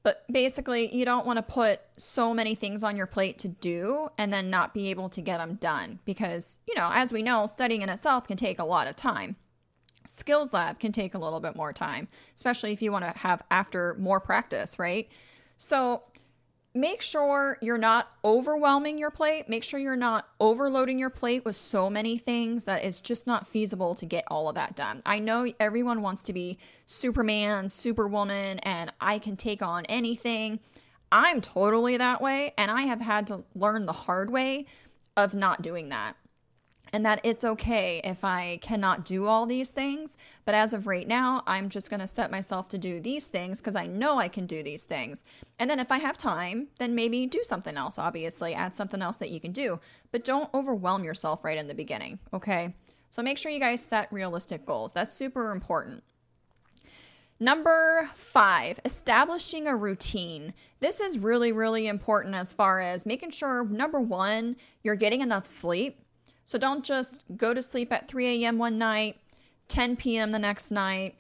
but 0.02 0.24
basically 0.32 0.96
you 0.96 1.06
don't 1.06 1.28
want 1.28 1.38
to 1.38 1.44
put 1.44 1.82
so 1.98 2.34
many 2.34 2.56
things 2.56 2.82
on 2.82 2.96
your 2.96 3.06
plate 3.06 3.38
to 3.40 3.50
do 3.50 4.08
and 4.18 4.34
then 4.34 4.50
not 4.50 4.74
be 4.74 4.90
able 4.90 5.10
to 5.10 5.22
get 5.22 5.38
them 5.38 5.56
done 5.56 6.00
because 6.06 6.60
you 6.66 6.76
know 6.76 6.90
as 6.94 7.12
we 7.12 7.22
know 7.22 7.46
studying 7.46 7.82
in 7.82 7.90
itself 7.90 8.26
can 8.26 8.38
take 8.38 8.58
a 8.58 8.64
lot 8.64 8.88
of 8.88 8.96
time. 8.96 9.36
Skills 10.10 10.54
lab 10.56 10.80
can 10.80 10.92
take 10.92 11.14
a 11.14 11.20
little 11.20 11.40
bit 11.40 11.56
more 11.56 11.72
time, 11.72 12.08
especially 12.34 12.72
if 12.72 12.82
you 12.82 12.92
want 12.92 13.06
to 13.06 13.12
have 13.20 13.44
after 13.52 13.96
more 14.00 14.20
practice, 14.20 14.80
right? 14.80 15.08
So 15.56 16.02
make 16.74 17.04
sure 17.04 17.60
you're 17.62 17.78
not 17.78 18.12
overwhelming 18.26 18.98
your 18.98 19.12
plate. 19.12 19.48
Make 19.48 19.64
sure 19.64 19.80
you're 19.80 19.96
not 19.96 20.28
overloading 20.40 20.98
your 20.98 21.12
plate 21.12 21.46
with 21.46 21.56
so 21.56 21.92
many 21.92 22.18
things 22.18 22.66
that 22.66 22.84
it's 22.84 23.02
just 23.02 23.28
not 23.28 23.46
feasible 23.46 23.94
to 23.94 24.06
get 24.08 24.24
all 24.30 24.50
of 24.50 24.56
that 24.56 24.76
done. 24.76 25.04
I 25.06 25.20
know 25.20 25.54
everyone 25.60 26.02
wants 26.02 26.24
to 26.24 26.34
be 26.34 26.58
Superman, 26.88 27.70
Superwoman, 27.70 28.58
and 28.60 28.92
I 29.00 29.20
can 29.20 29.38
take 29.38 29.62
on 29.62 29.86
anything. 29.86 30.60
I'm 31.12 31.40
totally 31.40 31.98
that 31.98 32.20
way, 32.20 32.54
and 32.58 32.72
I 32.72 32.84
have 32.84 33.02
had 33.02 33.28
to 33.28 33.44
learn 33.54 33.86
the 33.86 33.94
hard 33.94 34.32
way 34.32 34.66
of 35.16 35.36
not 35.36 35.62
doing 35.62 35.90
that 35.90 36.16
and 36.92 37.06
that 37.06 37.20
it's 37.24 37.44
okay 37.44 38.02
if 38.04 38.24
I 38.24 38.60
cannot 38.62 39.06
do 39.06 39.28
all 39.28 39.46
these 39.46 39.72
things. 39.72 40.18
But 40.46 40.56
as 40.56 40.74
of 40.74 40.88
right 40.88 41.08
now, 41.08 41.44
I'm 41.48 41.70
just 41.70 41.90
going 41.90 42.00
to 42.00 42.08
set 42.08 42.32
myself 42.32 42.68
to 42.70 42.78
do 42.78 43.00
these 43.00 43.28
things 43.28 43.60
because 43.60 43.76
I 43.76 43.88
know 43.88 44.20
I 44.20 44.28
can 44.28 44.46
do 44.46 44.64
these 44.64 44.86
things. 44.86 45.24
And 45.60 45.70
then 45.70 45.80
if 45.80 45.92
I 45.92 45.98
have 46.00 46.18
time, 46.18 46.68
then 46.80 46.96
maybe 46.96 47.26
do 47.26 47.42
something 47.44 47.78
else, 47.78 47.98
obviously, 47.98 48.54
add 48.54 48.74
something 48.74 49.02
else 49.02 49.18
that 49.18 49.30
you 49.30 49.40
can 49.40 49.52
do. 49.52 49.80
But 50.12 50.24
don't 50.24 50.54
overwhelm 50.54 51.04
yourself 51.04 51.44
right 51.44 51.58
in 51.58 51.68
the 51.68 51.76
beginning, 51.76 52.20
okay? 52.34 52.74
So 53.10 53.22
make 53.22 53.38
sure 53.38 53.52
you 53.52 53.60
guys 53.60 53.84
set 53.84 54.12
realistic 54.12 54.66
goals. 54.66 54.94
That's 54.94 55.12
super 55.12 55.52
important. 55.52 56.04
Number 57.42 58.10
five, 58.16 58.82
establishing 58.84 59.66
a 59.66 59.76
routine. 59.76 60.54
This 60.82 61.00
is 61.00 61.18
really, 61.18 61.54
really 61.54 61.88
important 61.88 62.36
as 62.36 62.52
far 62.52 62.82
as 62.82 63.06
making 63.06 63.32
sure, 63.32 63.64
number 63.64 64.02
one, 64.02 64.58
you're 64.84 64.96
getting 64.96 65.22
enough 65.22 65.46
sleep 65.46 66.02
so 66.50 66.58
don't 66.58 66.84
just 66.84 67.24
go 67.38 67.54
to 67.54 67.62
sleep 67.62 67.94
at 67.94 68.08
3 68.08 68.44
a.m. 68.44 68.58
one 68.58 68.80
night, 68.80 69.18
10 69.68 69.96
p.m. 69.98 70.32
the 70.32 70.40
next 70.40 70.72
night, 70.72 71.16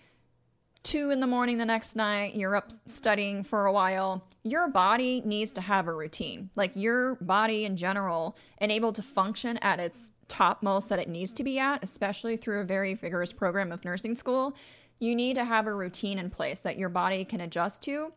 2 0.81 1.11
in 1.11 1.19
the 1.19 1.27
morning 1.27 1.59
the 1.59 1.67
next 1.67 1.95
night, 1.95 2.33
you're 2.33 2.55
up 2.55 2.71
studying 2.87 3.43
for 3.43 3.67
a 3.67 3.71
while. 3.71 4.25
Your 4.41 4.67
body 4.69 5.21
needs 5.23 5.51
to 5.51 5.61
have 5.61 5.87
a 5.87 5.93
routine. 5.93 6.49
Like 6.55 6.71
your 6.73 7.13
body 7.21 7.65
in 7.65 7.77
general, 7.77 8.37
and 8.57 8.71
able 8.71 8.91
to 8.91 9.03
function 9.03 9.57
at 9.57 9.79
its 9.79 10.13
topmost 10.27 10.89
that 10.89 10.97
it 10.97 11.07
needs 11.07 11.31
to 11.33 11.43
be 11.43 11.59
at, 11.59 11.83
especially 11.83 12.35
through 12.35 12.61
a 12.61 12.63
very 12.63 12.95
vigorous 12.95 13.31
program 13.31 13.71
of 13.71 13.85
nursing 13.85 14.15
school, 14.15 14.55
you 14.97 15.15
need 15.15 15.35
to 15.35 15.45
have 15.45 15.67
a 15.67 15.75
routine 15.75 16.17
in 16.17 16.31
place 16.31 16.59
that 16.61 16.79
your 16.79 16.89
body 16.89 17.23
can 17.23 17.41
adjust 17.41 17.83
to. 17.83 18.13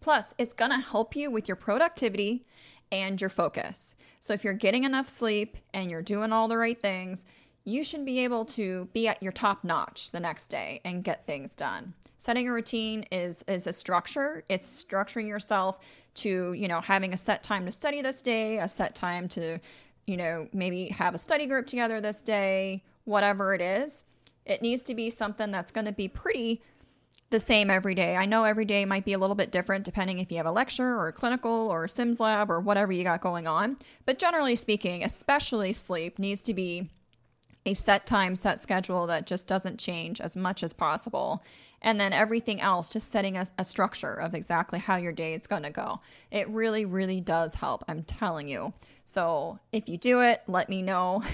Plus, 0.00 0.32
it's 0.38 0.54
gonna 0.54 0.80
help 0.80 1.14
you 1.14 1.30
with 1.30 1.46
your 1.46 1.56
productivity 1.56 2.42
and 2.92 3.20
your 3.20 3.30
focus. 3.30 3.96
So 4.20 4.32
if 4.32 4.44
you're 4.44 4.52
getting 4.52 4.84
enough 4.84 5.08
sleep 5.08 5.56
and 5.74 5.90
you're 5.90 6.02
doing 6.02 6.32
all 6.32 6.46
the 6.46 6.56
right 6.56 6.78
things, 6.78 7.24
you 7.64 7.82
should 7.82 8.04
be 8.04 8.20
able 8.20 8.44
to 8.44 8.88
be 8.92 9.08
at 9.08 9.22
your 9.22 9.32
top 9.32 9.64
notch 9.64 10.10
the 10.10 10.20
next 10.20 10.48
day 10.48 10.80
and 10.84 11.02
get 11.02 11.26
things 11.26 11.56
done. 11.56 11.94
Setting 12.18 12.48
a 12.48 12.52
routine 12.52 13.04
is 13.10 13.44
is 13.48 13.66
a 13.66 13.72
structure. 13.72 14.44
It's 14.48 14.84
structuring 14.84 15.26
yourself 15.26 15.80
to, 16.14 16.52
you 16.52 16.68
know, 16.68 16.80
having 16.80 17.12
a 17.14 17.16
set 17.16 17.42
time 17.42 17.66
to 17.66 17.72
study 17.72 18.02
this 18.02 18.22
day, 18.22 18.58
a 18.58 18.68
set 18.68 18.94
time 18.94 19.26
to, 19.28 19.58
you 20.06 20.16
know, 20.16 20.46
maybe 20.52 20.86
have 20.88 21.14
a 21.14 21.18
study 21.18 21.46
group 21.46 21.66
together 21.66 22.00
this 22.00 22.22
day, 22.22 22.84
whatever 23.04 23.54
it 23.54 23.60
is. 23.60 24.04
It 24.44 24.62
needs 24.62 24.82
to 24.84 24.94
be 24.94 25.08
something 25.10 25.50
that's 25.50 25.70
going 25.70 25.84
to 25.86 25.92
be 25.92 26.08
pretty 26.08 26.62
the 27.32 27.40
same 27.40 27.68
every 27.68 27.96
day. 27.96 28.14
I 28.14 28.26
know 28.26 28.44
every 28.44 28.64
day 28.64 28.84
might 28.84 29.04
be 29.04 29.14
a 29.14 29.18
little 29.18 29.34
bit 29.34 29.50
different 29.50 29.84
depending 29.84 30.20
if 30.20 30.30
you 30.30 30.36
have 30.36 30.46
a 30.46 30.52
lecture 30.52 30.94
or 30.94 31.08
a 31.08 31.12
clinical 31.12 31.68
or 31.68 31.84
a 31.84 31.88
Sims 31.88 32.20
lab 32.20 32.48
or 32.48 32.60
whatever 32.60 32.92
you 32.92 33.02
got 33.02 33.20
going 33.20 33.48
on. 33.48 33.76
But 34.06 34.18
generally 34.18 34.54
speaking, 34.54 35.02
especially 35.02 35.72
sleep 35.72 36.20
needs 36.20 36.44
to 36.44 36.54
be 36.54 36.90
a 37.66 37.74
set 37.74 38.06
time, 38.06 38.36
set 38.36 38.60
schedule 38.60 39.06
that 39.06 39.26
just 39.26 39.48
doesn't 39.48 39.80
change 39.80 40.20
as 40.20 40.36
much 40.36 40.62
as 40.62 40.72
possible. 40.72 41.42
And 41.80 42.00
then 42.00 42.12
everything 42.12 42.60
else, 42.60 42.92
just 42.92 43.10
setting 43.10 43.36
a, 43.36 43.48
a 43.58 43.64
structure 43.64 44.14
of 44.14 44.34
exactly 44.34 44.78
how 44.78 44.96
your 44.96 45.12
day 45.12 45.34
is 45.34 45.46
going 45.46 45.64
to 45.64 45.70
go. 45.70 46.00
It 46.30 46.48
really, 46.48 46.84
really 46.84 47.20
does 47.20 47.54
help. 47.54 47.84
I'm 47.88 48.04
telling 48.04 48.48
you. 48.48 48.72
So 49.04 49.58
if 49.72 49.88
you 49.88 49.98
do 49.98 50.22
it, 50.22 50.42
let 50.46 50.68
me 50.68 50.82
know. 50.82 51.22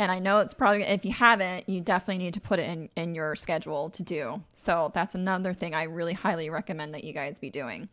And 0.00 0.10
I 0.10 0.18
know 0.18 0.38
it's 0.38 0.54
probably, 0.54 0.82
if 0.82 1.04
you 1.04 1.12
haven't, 1.12 1.68
you 1.68 1.82
definitely 1.82 2.24
need 2.24 2.32
to 2.32 2.40
put 2.40 2.58
it 2.58 2.70
in, 2.70 2.88
in 2.96 3.14
your 3.14 3.36
schedule 3.36 3.90
to 3.90 4.02
do. 4.02 4.42
So 4.54 4.90
that's 4.94 5.14
another 5.14 5.52
thing 5.52 5.74
I 5.74 5.82
really 5.82 6.14
highly 6.14 6.48
recommend 6.48 6.94
that 6.94 7.04
you 7.04 7.12
guys 7.12 7.38
be 7.38 7.50
doing. 7.50 7.90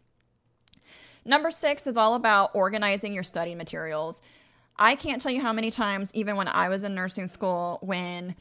Number 1.25 1.51
six 1.51 1.85
is 1.85 1.97
all 1.97 2.15
about 2.15 2.51
organizing 2.53 3.13
your 3.13 3.23
study 3.23 3.55
materials. 3.55 4.21
I 4.77 4.95
can't 4.95 5.21
tell 5.21 5.33
you 5.33 5.41
how 5.41 5.51
many 5.51 5.69
times, 5.69 6.09
even 6.13 6.37
when 6.37 6.47
I 6.47 6.69
was 6.69 6.83
in 6.83 6.95
nursing 6.95 7.27
school, 7.27 7.79
when 7.81 8.35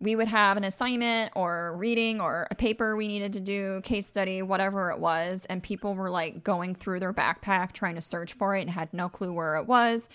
we 0.00 0.16
would 0.16 0.28
have 0.28 0.56
an 0.56 0.64
assignment 0.64 1.32
or 1.36 1.76
reading 1.76 2.20
or 2.20 2.46
a 2.50 2.54
paper 2.54 2.96
we 2.96 3.06
needed 3.06 3.34
to 3.34 3.40
do, 3.40 3.80
case 3.82 4.06
study, 4.06 4.40
whatever 4.40 4.90
it 4.90 4.98
was, 4.98 5.44
and 5.46 5.62
people 5.62 5.94
were 5.94 6.10
like 6.10 6.42
going 6.42 6.74
through 6.74 7.00
their 7.00 7.12
backpack 7.12 7.72
trying 7.72 7.96
to 7.96 8.00
search 8.00 8.32
for 8.32 8.56
it 8.56 8.62
and 8.62 8.70
had 8.70 8.92
no 8.94 9.08
clue 9.08 9.32
where 9.32 9.56
it 9.56 9.66
was. 9.66 10.08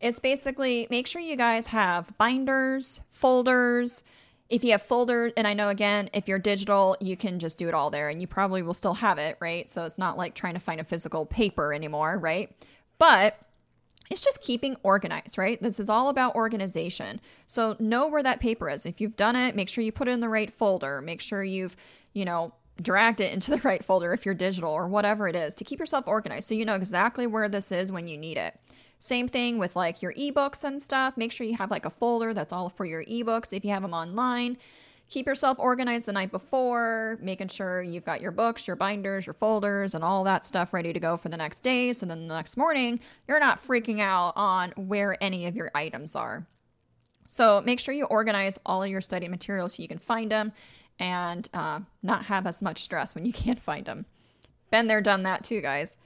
It's 0.00 0.20
basically 0.20 0.86
make 0.90 1.06
sure 1.06 1.22
you 1.22 1.36
guys 1.36 1.68
have 1.68 2.16
binders, 2.18 3.00
folders. 3.08 4.02
If 4.50 4.62
you 4.62 4.72
have 4.72 4.82
folders, 4.82 5.32
and 5.36 5.48
I 5.48 5.54
know 5.54 5.70
again, 5.70 6.10
if 6.12 6.28
you're 6.28 6.38
digital, 6.38 6.96
you 7.00 7.16
can 7.16 7.38
just 7.38 7.56
do 7.56 7.68
it 7.68 7.74
all 7.74 7.90
there 7.90 8.10
and 8.10 8.20
you 8.20 8.26
probably 8.26 8.62
will 8.62 8.74
still 8.74 8.94
have 8.94 9.18
it, 9.18 9.38
right? 9.40 9.68
So 9.70 9.84
it's 9.84 9.98
not 9.98 10.18
like 10.18 10.34
trying 10.34 10.54
to 10.54 10.60
find 10.60 10.80
a 10.80 10.84
physical 10.84 11.24
paper 11.24 11.72
anymore, 11.72 12.18
right? 12.18 12.54
But 12.98 13.38
it's 14.10 14.24
just 14.24 14.40
keeping 14.40 14.76
organized, 14.82 15.38
right? 15.38 15.60
This 15.62 15.80
is 15.80 15.88
all 15.88 16.08
about 16.08 16.34
organization. 16.34 17.20
So 17.46 17.76
know 17.78 18.06
where 18.06 18.22
that 18.22 18.40
paper 18.40 18.68
is. 18.70 18.86
If 18.86 19.00
you've 19.00 19.16
done 19.16 19.36
it, 19.36 19.56
make 19.56 19.68
sure 19.68 19.82
you 19.82 19.92
put 19.92 20.08
it 20.08 20.12
in 20.12 20.20
the 20.20 20.28
right 20.28 20.52
folder. 20.52 21.00
Make 21.00 21.20
sure 21.20 21.42
you've, 21.42 21.76
you 22.12 22.24
know, 22.24 22.54
dragged 22.82 23.20
it 23.20 23.32
into 23.32 23.50
the 23.50 23.58
right 23.58 23.84
folder 23.84 24.12
if 24.12 24.24
you're 24.24 24.34
digital 24.34 24.70
or 24.70 24.86
whatever 24.86 25.28
it 25.28 25.36
is 25.36 25.54
to 25.54 25.64
keep 25.64 25.78
yourself 25.78 26.06
organized 26.06 26.48
so 26.48 26.54
you 26.54 26.64
know 26.64 26.74
exactly 26.74 27.26
where 27.26 27.48
this 27.48 27.72
is 27.72 27.90
when 27.90 28.06
you 28.06 28.18
need 28.18 28.36
it. 28.36 28.58
Same 28.98 29.28
thing 29.28 29.58
with 29.58 29.76
like 29.76 30.02
your 30.02 30.12
ebooks 30.14 30.64
and 30.64 30.80
stuff. 30.80 31.16
Make 31.16 31.32
sure 31.32 31.46
you 31.46 31.56
have 31.56 31.70
like 31.70 31.84
a 31.84 31.90
folder 31.90 32.32
that's 32.32 32.52
all 32.52 32.68
for 32.70 32.84
your 32.84 33.04
ebooks 33.04 33.52
if 33.52 33.64
you 33.64 33.70
have 33.70 33.82
them 33.82 33.92
online. 33.92 34.56
Keep 35.08 35.26
yourself 35.26 35.58
organized 35.60 36.08
the 36.08 36.12
night 36.12 36.32
before, 36.32 37.16
making 37.20 37.48
sure 37.48 37.80
you've 37.80 38.04
got 38.04 38.20
your 38.20 38.32
books, 38.32 38.66
your 38.66 38.74
binders, 38.74 39.24
your 39.24 39.34
folders, 39.34 39.94
and 39.94 40.02
all 40.02 40.24
that 40.24 40.44
stuff 40.44 40.72
ready 40.72 40.92
to 40.92 40.98
go 40.98 41.16
for 41.16 41.28
the 41.28 41.36
next 41.36 41.60
day. 41.60 41.92
So 41.92 42.06
then 42.06 42.26
the 42.26 42.34
next 42.34 42.56
morning, 42.56 42.98
you're 43.28 43.38
not 43.38 43.64
freaking 43.64 44.00
out 44.00 44.32
on 44.34 44.72
where 44.76 45.16
any 45.22 45.46
of 45.46 45.54
your 45.54 45.70
items 45.74 46.16
are. 46.16 46.46
So 47.28 47.62
make 47.64 47.78
sure 47.78 47.94
you 47.94 48.04
organize 48.04 48.58
all 48.66 48.82
of 48.82 48.90
your 48.90 49.00
study 49.00 49.28
materials 49.28 49.74
so 49.74 49.82
you 49.82 49.88
can 49.88 49.98
find 49.98 50.30
them 50.30 50.52
and 50.98 51.48
uh, 51.54 51.80
not 52.02 52.24
have 52.24 52.46
as 52.46 52.60
much 52.60 52.82
stress 52.82 53.14
when 53.14 53.24
you 53.24 53.32
can't 53.34 53.60
find 53.60 53.86
them. 53.86 54.06
Been 54.70 54.88
there, 54.88 55.00
done 55.00 55.22
that 55.22 55.44
too, 55.44 55.60
guys. 55.60 55.96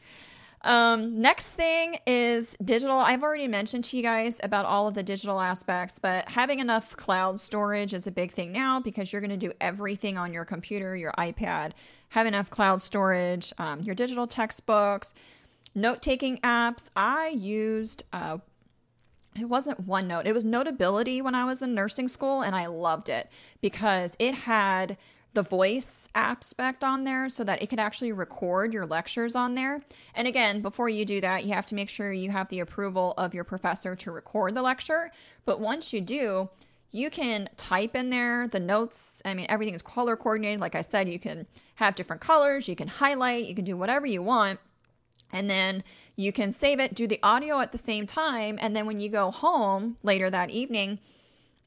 Um, 0.63 1.23
next 1.23 1.55
thing 1.55 1.99
is 2.07 2.55
digital. 2.63 2.99
I've 2.99 3.23
already 3.23 3.49
mentioned 3.49 3.85
to 3.85 3.97
you 3.97 4.03
guys 4.03 4.41
about 4.43 4.67
all 4.67 4.87
of 4.87 4.95
the 4.95 5.03
digital 5.03 5.41
aspects, 5.41 5.99
but 5.99 6.31
having 6.31 6.59
enough 6.59 6.95
cloud 6.97 7.41
storage 7.41 7.95
is 7.95 8.07
a 8.07 8.11
big 8.11 8.33
thing 8.33 8.53
now 8.53 8.79
because 8.79 9.11
you're 9.13 9.23
going 9.23 9.31
to 9.31 9.39
do 9.39 9.53
everything 9.61 10.19
on 10.19 10.35
your 10.35 10.45
computer, 10.45 10.95
your 10.97 11.13
iPad. 11.19 11.73
Have 12.11 12.27
enough 12.27 12.51
cloud 12.51 12.83
storage, 12.83 13.53
um, 13.57 13.81
your 13.81 13.95
digital 13.95 14.27
textbooks, 14.27 15.15
note 15.75 16.03
taking 16.03 16.37
apps. 16.39 16.91
I 16.95 17.29
used, 17.29 18.03
uh, 18.13 18.39
it 19.39 19.47
wasn't 19.47 19.87
OneNote, 19.89 20.27
it 20.27 20.35
was 20.35 20.45
Notability 20.45 21.23
when 21.23 21.35
I 21.35 21.45
was 21.47 21.63
in 21.63 21.75
nursing 21.75 22.09
school, 22.09 22.43
and 22.43 22.55
I 22.55 22.67
loved 22.67 23.09
it 23.09 23.31
because 23.63 24.15
it 24.19 24.35
had 24.35 24.99
the 25.33 25.43
voice 25.43 26.09
aspect 26.15 26.83
on 26.83 27.05
there 27.05 27.29
so 27.29 27.45
that 27.45 27.63
it 27.63 27.69
could 27.69 27.79
actually 27.79 28.13
record 28.13 28.73
your 28.73 28.87
lectures 28.87 29.35
on 29.35 29.55
there. 29.55 29.81
And 30.15 30.27
again, 30.27 30.61
before 30.61 30.89
you 30.89 31.05
do 31.05 31.21
that, 31.21 31.45
you 31.45 31.55
have 31.55 31.67
to 31.67 31.75
make 31.75 31.89
sure 31.89 32.13
you 32.13 32.31
have 32.31 32.49
the 32.49 32.61
approval 32.61 33.15
of 33.17 33.33
your 33.33 33.45
professor 33.45 33.95
to 33.95 34.11
record 34.11 34.55
the 34.55 34.63
lecture. 34.63 35.13
But 35.45 35.61
once 35.61 35.93
you 35.93 36.01
do, 36.01 36.51
you 36.91 37.11
can 37.11 37.49
type 37.57 37.95
in 37.95 38.11
there 38.11 38.49
the 38.49 38.59
notes. 38.59 39.23
I 39.25 39.35
mean, 39.35 39.47
everything 39.49 39.75
is 39.75 39.83
color 39.83 40.17
coordinated. 40.17 40.61
Like 40.61 40.75
I 40.75 40.83
said, 40.83 41.09
you 41.09 41.21
can 41.21 41.47
have 41.77 41.95
different 41.95 42.21
colors, 42.21 42.67
you 42.67 42.75
can 42.75 42.89
highlight, 42.89 43.47
you 43.47 43.55
can 43.55 43.65
do 43.65 43.77
whatever 43.77 44.07
you 44.07 44.23
want. 44.23 44.59
And 45.33 45.49
then 45.49 45.85
you 46.17 46.33
can 46.33 46.53
save 46.53 46.81
it, 46.81 46.93
do 46.93 47.07
the 47.07 47.21
audio 47.23 47.61
at 47.61 47.71
the 47.71 47.79
same 47.79 48.05
time. 48.05 48.59
And 48.61 48.75
then 48.75 48.85
when 48.85 48.99
you 48.99 49.09
go 49.09 49.31
home 49.31 49.97
later 50.03 50.29
that 50.29 50.51
evening, 50.51 50.99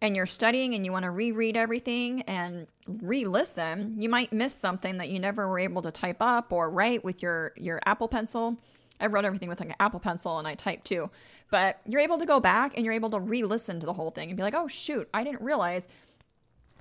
and 0.01 0.15
you're 0.15 0.25
studying 0.25 0.73
and 0.73 0.85
you 0.85 0.91
want 0.91 1.03
to 1.03 1.11
reread 1.11 1.55
everything 1.55 2.21
and 2.23 2.67
re-listen, 2.87 3.95
you 3.97 4.09
might 4.09 4.33
miss 4.33 4.53
something 4.53 4.97
that 4.97 5.09
you 5.09 5.19
never 5.19 5.47
were 5.47 5.59
able 5.59 5.81
to 5.81 5.91
type 5.91 6.17
up 6.19 6.51
or 6.51 6.69
write 6.69 7.03
with 7.03 7.21
your 7.21 7.53
your 7.55 7.79
Apple 7.85 8.07
Pencil. 8.07 8.57
I 8.99 9.07
wrote 9.07 9.25
everything 9.25 9.49
with 9.49 9.59
like 9.59 9.69
an 9.69 9.75
Apple 9.79 9.99
Pencil 9.99 10.39
and 10.39 10.47
I 10.47 10.55
typed 10.55 10.85
too. 10.85 11.09
But 11.49 11.79
you're 11.87 12.01
able 12.01 12.17
to 12.17 12.25
go 12.25 12.39
back 12.39 12.73
and 12.75 12.85
you're 12.85 12.93
able 12.93 13.11
to 13.11 13.19
re-listen 13.19 13.79
to 13.79 13.85
the 13.85 13.93
whole 13.93 14.11
thing 14.11 14.29
and 14.29 14.37
be 14.37 14.43
like, 14.43 14.55
"Oh 14.55 14.67
shoot, 14.67 15.07
I 15.13 15.23
didn't 15.23 15.41
realize 15.41 15.87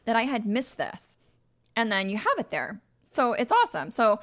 that 0.04 0.16
I 0.16 0.22
had 0.22 0.46
missed 0.46 0.78
this." 0.78 1.16
And 1.76 1.90
then 1.90 2.10
you 2.10 2.18
have 2.18 2.38
it 2.38 2.50
there. 2.50 2.80
So 3.12 3.34
it's 3.34 3.52
awesome. 3.52 3.90
So 3.90 4.20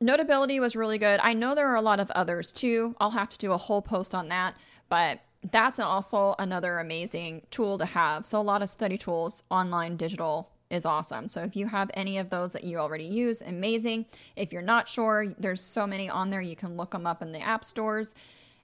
Notability 0.00 0.60
was 0.60 0.76
really 0.76 0.98
good. 0.98 1.18
I 1.22 1.32
know 1.32 1.54
there 1.54 1.68
are 1.68 1.76
a 1.76 1.82
lot 1.82 1.98
of 1.98 2.10
others 2.12 2.52
too. 2.52 2.94
I'll 3.00 3.10
have 3.10 3.28
to 3.30 3.38
do 3.38 3.52
a 3.52 3.56
whole 3.56 3.82
post 3.82 4.14
on 4.14 4.28
that, 4.28 4.54
but 4.88 5.20
that's 5.50 5.78
also 5.78 6.34
another 6.38 6.78
amazing 6.78 7.42
tool 7.50 7.78
to 7.78 7.84
have. 7.84 8.26
So, 8.26 8.40
a 8.40 8.42
lot 8.42 8.62
of 8.62 8.68
study 8.68 8.98
tools, 8.98 9.42
online, 9.50 9.96
digital, 9.96 10.50
is 10.70 10.84
awesome. 10.84 11.28
So 11.28 11.42
if 11.42 11.56
you 11.56 11.66
have 11.66 11.90
any 11.94 12.18
of 12.18 12.30
those 12.30 12.52
that 12.52 12.64
you 12.64 12.78
already 12.78 13.04
use, 13.04 13.40
amazing. 13.40 14.06
If 14.36 14.52
you're 14.52 14.62
not 14.62 14.88
sure, 14.88 15.34
there's 15.38 15.60
so 15.60 15.86
many 15.86 16.10
on 16.10 16.30
there. 16.30 16.40
You 16.40 16.56
can 16.56 16.76
look 16.76 16.90
them 16.90 17.06
up 17.06 17.22
in 17.22 17.32
the 17.32 17.40
app 17.40 17.64
stores. 17.64 18.14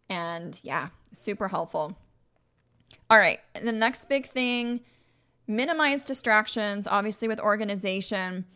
And 0.08 0.58
yeah, 0.62 0.88
super 1.12 1.48
helpful. 1.48 1.96
All 3.10 3.18
right, 3.18 3.40
the 3.60 3.72
next 3.72 4.08
big 4.08 4.26
thing 4.26 4.80
minimize 5.46 6.04
distractions, 6.04 6.86
obviously, 6.86 7.28
with 7.28 7.38
organization. 7.40 8.46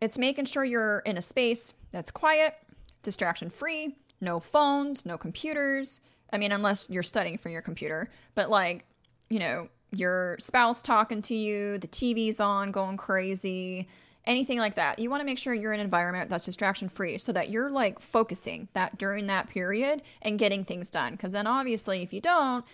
It's 0.00 0.16
making 0.18 0.44
sure 0.46 0.64
you're 0.64 1.00
in 1.00 1.16
a 1.16 1.22
space 1.22 1.74
that's 1.90 2.10
quiet, 2.10 2.54
distraction 3.02 3.50
free, 3.50 3.96
no 4.20 4.38
phones, 4.38 5.04
no 5.04 5.18
computers. 5.18 6.00
I 6.32 6.38
mean, 6.38 6.52
unless 6.52 6.88
you're 6.90 7.02
studying 7.02 7.38
from 7.38 7.52
your 7.52 7.62
computer, 7.62 8.08
but 8.34 8.50
like, 8.50 8.84
you 9.28 9.38
know, 9.38 9.68
your 9.92 10.36
spouse 10.38 10.82
talking 10.82 11.22
to 11.22 11.34
you, 11.34 11.78
the 11.78 11.88
TV's 11.88 12.40
on, 12.40 12.70
going 12.70 12.96
crazy, 12.96 13.88
anything 14.24 14.58
like 14.58 14.74
that. 14.76 14.98
You 14.98 15.10
want 15.10 15.20
to 15.20 15.24
make 15.24 15.38
sure 15.38 15.54
you're 15.54 15.72
in 15.72 15.80
an 15.80 15.84
environment 15.84 16.30
that's 16.30 16.44
distraction 16.44 16.88
free 16.88 17.18
so 17.18 17.32
that 17.32 17.50
you're 17.50 17.70
like 17.70 18.00
focusing 18.00 18.68
that 18.74 18.98
during 18.98 19.26
that 19.28 19.48
period 19.48 20.02
and 20.22 20.38
getting 20.38 20.64
things 20.64 20.90
done. 20.90 21.12
Because 21.12 21.32
then, 21.32 21.46
obviously, 21.46 22.02
if 22.02 22.12
you 22.12 22.20
don't, 22.20 22.64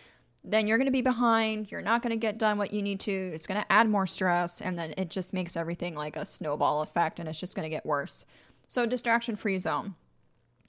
then 0.44 0.66
you're 0.66 0.78
going 0.78 0.86
to 0.86 0.92
be 0.92 1.02
behind. 1.02 1.70
You're 1.70 1.82
not 1.82 2.02
going 2.02 2.10
to 2.10 2.16
get 2.16 2.38
done 2.38 2.58
what 2.58 2.72
you 2.72 2.82
need 2.82 3.00
to. 3.00 3.12
It's 3.12 3.46
going 3.46 3.60
to 3.60 3.72
add 3.72 3.88
more 3.88 4.06
stress. 4.06 4.60
And 4.60 4.78
then 4.78 4.94
it 4.96 5.10
just 5.10 5.32
makes 5.32 5.56
everything 5.56 5.94
like 5.94 6.16
a 6.16 6.26
snowball 6.26 6.82
effect 6.82 7.18
and 7.18 7.28
it's 7.28 7.40
just 7.40 7.56
going 7.56 7.64
to 7.64 7.74
get 7.74 7.86
worse. 7.86 8.24
So, 8.68 8.86
distraction 8.86 9.36
free 9.36 9.58
zone. 9.58 9.94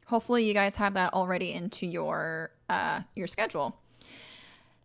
Hopefully, 0.07 0.45
you 0.45 0.53
guys 0.53 0.75
have 0.77 0.93
that 0.93 1.13
already 1.13 1.53
into 1.53 1.85
your 1.85 2.51
uh, 2.69 3.01
your 3.15 3.27
schedule. 3.27 3.77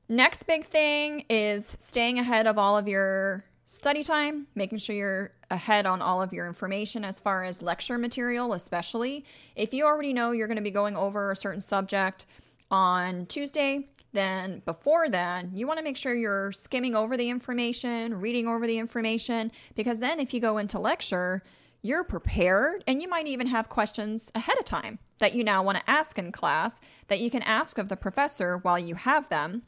Next 0.08 0.42
big 0.42 0.64
thing 0.64 1.24
is 1.30 1.76
staying 1.78 2.18
ahead 2.18 2.46
of 2.46 2.58
all 2.58 2.76
of 2.76 2.86
your 2.88 3.44
study 3.66 4.02
time, 4.02 4.46
making 4.54 4.78
sure 4.78 4.94
you're 4.94 5.32
ahead 5.50 5.86
on 5.86 6.02
all 6.02 6.20
of 6.20 6.32
your 6.32 6.46
information 6.46 7.04
as 7.04 7.18
far 7.18 7.44
as 7.44 7.62
lecture 7.62 7.96
material, 7.98 8.52
especially. 8.52 9.24
If 9.56 9.72
you 9.72 9.86
already 9.86 10.12
know 10.12 10.32
you're 10.32 10.48
going 10.48 10.56
to 10.56 10.62
be 10.62 10.70
going 10.70 10.96
over 10.96 11.30
a 11.30 11.36
certain 11.36 11.60
subject 11.60 12.26
on 12.70 13.24
Tuesday, 13.26 13.88
then 14.12 14.60
before 14.66 15.08
then, 15.08 15.52
you 15.54 15.66
want 15.66 15.78
to 15.78 15.84
make 15.84 15.96
sure 15.96 16.14
you're 16.14 16.52
skimming 16.52 16.94
over 16.94 17.16
the 17.16 17.30
information, 17.30 18.20
reading 18.20 18.46
over 18.46 18.66
the 18.66 18.76
information, 18.76 19.50
because 19.74 20.00
then 20.00 20.20
if 20.20 20.34
you 20.34 20.40
go 20.40 20.58
into 20.58 20.78
lecture, 20.78 21.42
you're 21.82 22.04
prepared 22.04 22.84
and 22.86 23.02
you 23.02 23.08
might 23.08 23.26
even 23.26 23.48
have 23.48 23.68
questions 23.68 24.30
ahead 24.34 24.56
of 24.58 24.64
time 24.64 25.00
that 25.18 25.34
you 25.34 25.42
now 25.42 25.62
want 25.62 25.78
to 25.78 25.90
ask 25.90 26.18
in 26.18 26.30
class 26.30 26.80
that 27.08 27.20
you 27.20 27.28
can 27.30 27.42
ask 27.42 27.76
of 27.76 27.88
the 27.88 27.96
professor 27.96 28.56
while 28.58 28.78
you 28.78 28.94
have 28.94 29.28
them. 29.28 29.62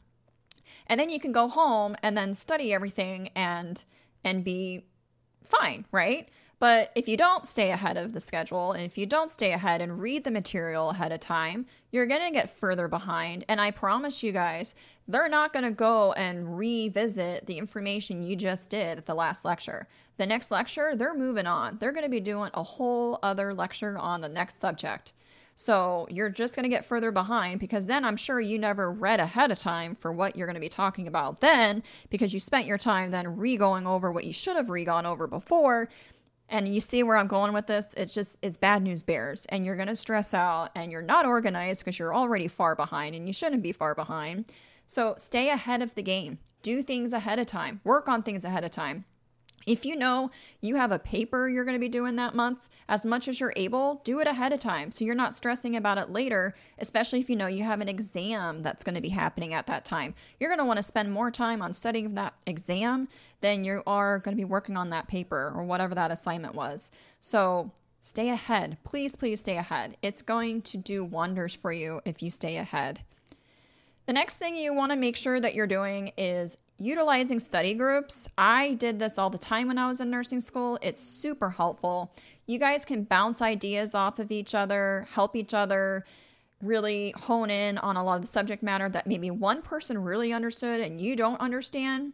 And 0.87 0.99
then 0.99 1.09
you 1.09 1.19
can 1.19 1.31
go 1.31 1.49
home 1.49 1.95
and 2.01 2.17
then 2.17 2.33
study 2.33 2.73
everything 2.73 3.29
and 3.35 3.83
and 4.23 4.43
be 4.43 4.85
fine 5.43 5.85
right 5.91 6.29
but 6.59 6.91
if 6.95 7.07
you 7.07 7.17
don't 7.17 7.45
stay 7.45 7.71
ahead 7.71 7.97
of 7.97 8.13
the 8.13 8.19
schedule 8.19 8.71
and 8.71 8.83
if 8.83 8.97
you 8.97 9.05
don't 9.05 9.29
stay 9.29 9.51
ahead 9.51 9.81
and 9.81 9.99
read 9.99 10.23
the 10.23 10.31
material 10.31 10.91
ahead 10.91 11.11
of 11.11 11.19
time, 11.19 11.65
you're 11.91 12.05
going 12.05 12.25
to 12.25 12.31
get 12.31 12.49
further 12.49 12.87
behind. 12.87 13.43
And 13.49 13.59
I 13.59 13.71
promise 13.71 14.23
you 14.23 14.31
guys, 14.31 14.73
they're 15.07 15.29
not 15.29 15.53
going 15.53 15.65
to 15.65 15.71
go 15.71 16.13
and 16.13 16.57
revisit 16.57 17.45
the 17.45 17.57
information 17.57 18.23
you 18.23 18.35
just 18.35 18.69
did 18.69 18.97
at 18.97 19.05
the 19.05 19.13
last 19.13 19.43
lecture. 19.43 19.87
The 20.17 20.25
next 20.25 20.49
lecture, 20.49 20.95
they're 20.95 21.13
moving 21.13 21.47
on. 21.47 21.77
They're 21.77 21.91
going 21.91 22.05
to 22.05 22.09
be 22.09 22.21
doing 22.21 22.51
a 22.53 22.63
whole 22.63 23.19
other 23.21 23.53
lecture 23.53 23.97
on 23.97 24.21
the 24.21 24.29
next 24.29 24.59
subject. 24.59 25.13
So 25.57 26.05
you're 26.09 26.29
just 26.29 26.55
going 26.55 26.63
to 26.63 26.69
get 26.69 26.83
further 26.83 27.11
behind 27.11 27.61
because 27.61 27.87
then 27.87 28.03
I'm 28.03 28.17
sure 28.17 28.41
you 28.41 28.59
never 28.59 28.91
read 28.91 29.21
ahead 29.21 29.51
of 29.51 29.59
time 29.59 29.95
for 29.95 30.11
what 30.11 30.35
you're 30.35 30.47
going 30.47 30.55
to 30.55 30.61
be 30.61 30.67
talking 30.67 31.07
about 31.07 31.39
then 31.39 31.81
because 32.09 32.33
you 32.33 32.41
spent 32.41 32.65
your 32.65 32.77
time 32.77 33.11
then 33.11 33.37
re 33.37 33.55
going 33.55 33.87
over 33.87 34.11
what 34.11 34.25
you 34.25 34.33
should 34.33 34.57
have 34.57 34.69
re 34.69 34.83
gone 34.83 35.05
over 35.05 35.27
before. 35.27 35.87
And 36.49 36.73
you 36.73 36.79
see 36.79 37.01
where 37.01 37.17
I'm 37.17 37.27
going 37.27 37.53
with 37.53 37.67
this? 37.67 37.93
It's 37.97 38.13
just, 38.13 38.37
it's 38.41 38.57
bad 38.57 38.83
news 38.83 39.01
bears. 39.01 39.45
And 39.49 39.65
you're 39.65 39.75
going 39.75 39.87
to 39.87 39.95
stress 39.95 40.33
out 40.33 40.69
and 40.75 40.91
you're 40.91 41.01
not 41.01 41.25
organized 41.25 41.83
because 41.83 41.97
you're 41.97 42.15
already 42.15 42.47
far 42.47 42.75
behind 42.75 43.15
and 43.15 43.27
you 43.27 43.33
shouldn't 43.33 43.63
be 43.63 43.71
far 43.71 43.95
behind. 43.95 44.45
So 44.87 45.15
stay 45.17 45.49
ahead 45.49 45.81
of 45.81 45.95
the 45.95 46.03
game. 46.03 46.37
Do 46.61 46.83
things 46.83 47.13
ahead 47.13 47.39
of 47.39 47.47
time. 47.47 47.81
Work 47.83 48.07
on 48.07 48.21
things 48.21 48.45
ahead 48.45 48.63
of 48.63 48.71
time. 48.71 49.05
If 49.65 49.85
you 49.85 49.95
know 49.95 50.31
you 50.61 50.75
have 50.75 50.91
a 50.91 50.99
paper 50.99 51.49
you're 51.49 51.65
going 51.65 51.75
to 51.75 51.79
be 51.79 51.89
doing 51.89 52.15
that 52.17 52.35
month, 52.35 52.69
as 52.87 53.05
much 53.05 53.27
as 53.27 53.39
you're 53.39 53.53
able, 53.55 54.01
do 54.03 54.19
it 54.19 54.27
ahead 54.27 54.53
of 54.53 54.59
time 54.59 54.91
so 54.91 55.03
you're 55.03 55.15
not 55.15 55.33
stressing 55.33 55.75
about 55.75 55.97
it 55.97 56.09
later, 56.09 56.53
especially 56.79 57.19
if 57.19 57.29
you 57.29 57.35
know 57.35 57.47
you 57.47 57.63
have 57.63 57.81
an 57.81 57.89
exam 57.89 58.61
that's 58.61 58.83
going 58.83 58.95
to 58.95 59.01
be 59.01 59.09
happening 59.09 59.53
at 59.53 59.67
that 59.67 59.85
time. 59.85 60.13
You're 60.39 60.49
going 60.49 60.59
to 60.59 60.65
want 60.65 60.77
to 60.77 60.83
spend 60.83 61.11
more 61.11 61.31
time 61.31 61.61
on 61.61 61.73
studying 61.73 62.15
that 62.15 62.35
exam 62.45 63.07
than 63.41 63.63
you 63.63 63.81
are 63.87 64.19
going 64.19 64.35
to 64.35 64.41
be 64.41 64.45
working 64.45 64.77
on 64.77 64.89
that 64.91 65.07
paper 65.07 65.51
or 65.55 65.63
whatever 65.63 65.95
that 65.95 66.11
assignment 66.11 66.55
was. 66.55 66.91
So 67.19 67.71
stay 68.01 68.29
ahead. 68.29 68.77
Please, 68.83 69.15
please 69.15 69.41
stay 69.41 69.57
ahead. 69.57 69.97
It's 70.01 70.21
going 70.21 70.61
to 70.63 70.77
do 70.77 71.03
wonders 71.03 71.55
for 71.55 71.71
you 71.71 72.01
if 72.05 72.21
you 72.21 72.29
stay 72.29 72.57
ahead. 72.57 73.01
The 74.05 74.13
next 74.13 74.37
thing 74.37 74.55
you 74.55 74.71
want 74.71 74.91
to 74.91 74.95
make 74.95 75.15
sure 75.15 75.39
that 75.39 75.55
you're 75.55 75.65
doing 75.65 76.11
is 76.15 76.57
utilizing 76.77 77.39
study 77.39 77.73
groups. 77.73 78.27
I 78.37 78.75
did 78.75 78.99
this 78.99 79.17
all 79.17 79.31
the 79.31 79.39
time 79.39 79.67
when 79.67 79.79
I 79.79 79.87
was 79.87 79.99
in 79.99 80.11
nursing 80.11 80.41
school. 80.41 80.77
It's 80.83 81.01
super 81.01 81.49
helpful. 81.49 82.13
You 82.45 82.59
guys 82.59 82.85
can 82.85 83.03
bounce 83.03 83.41
ideas 83.41 83.95
off 83.95 84.19
of 84.19 84.31
each 84.31 84.53
other, 84.53 85.07
help 85.11 85.35
each 85.35 85.55
other, 85.55 86.05
really 86.61 87.15
hone 87.17 87.49
in 87.49 87.79
on 87.79 87.97
a 87.97 88.03
lot 88.03 88.17
of 88.17 88.21
the 88.21 88.27
subject 88.27 88.61
matter 88.61 88.87
that 88.89 89.07
maybe 89.07 89.31
one 89.31 89.63
person 89.63 89.97
really 89.97 90.31
understood 90.31 90.81
and 90.81 91.01
you 91.01 91.15
don't 91.15 91.39
understand. 91.41 92.13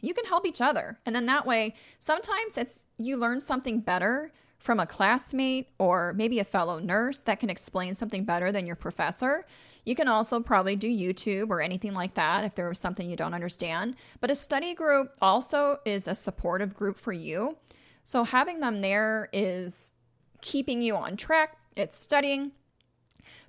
You 0.00 0.14
can 0.14 0.24
help 0.24 0.46
each 0.46 0.62
other. 0.62 0.98
And 1.04 1.14
then 1.14 1.26
that 1.26 1.44
way, 1.44 1.74
sometimes 1.98 2.56
it's 2.56 2.86
you 2.96 3.18
learn 3.18 3.42
something 3.42 3.80
better 3.80 4.32
from 4.58 4.80
a 4.80 4.86
classmate 4.86 5.68
or 5.78 6.14
maybe 6.14 6.38
a 6.38 6.44
fellow 6.44 6.78
nurse 6.78 7.20
that 7.22 7.40
can 7.40 7.50
explain 7.50 7.94
something 7.94 8.24
better 8.24 8.50
than 8.52 8.66
your 8.66 8.76
professor. 8.76 9.44
You 9.84 9.94
can 9.94 10.08
also 10.08 10.40
probably 10.40 10.76
do 10.76 10.88
YouTube 10.88 11.50
or 11.50 11.60
anything 11.60 11.94
like 11.94 12.14
that 12.14 12.44
if 12.44 12.54
there 12.54 12.68
was 12.68 12.78
something 12.78 13.08
you 13.08 13.16
don't 13.16 13.34
understand. 13.34 13.96
But 14.20 14.30
a 14.30 14.34
study 14.34 14.74
group 14.74 15.14
also 15.20 15.78
is 15.84 16.06
a 16.06 16.14
supportive 16.14 16.74
group 16.74 16.98
for 16.98 17.12
you. 17.12 17.56
So 18.04 18.24
having 18.24 18.60
them 18.60 18.80
there 18.80 19.28
is 19.32 19.92
keeping 20.40 20.82
you 20.82 20.96
on 20.96 21.16
track, 21.16 21.56
it's 21.76 21.96
studying, 21.96 22.52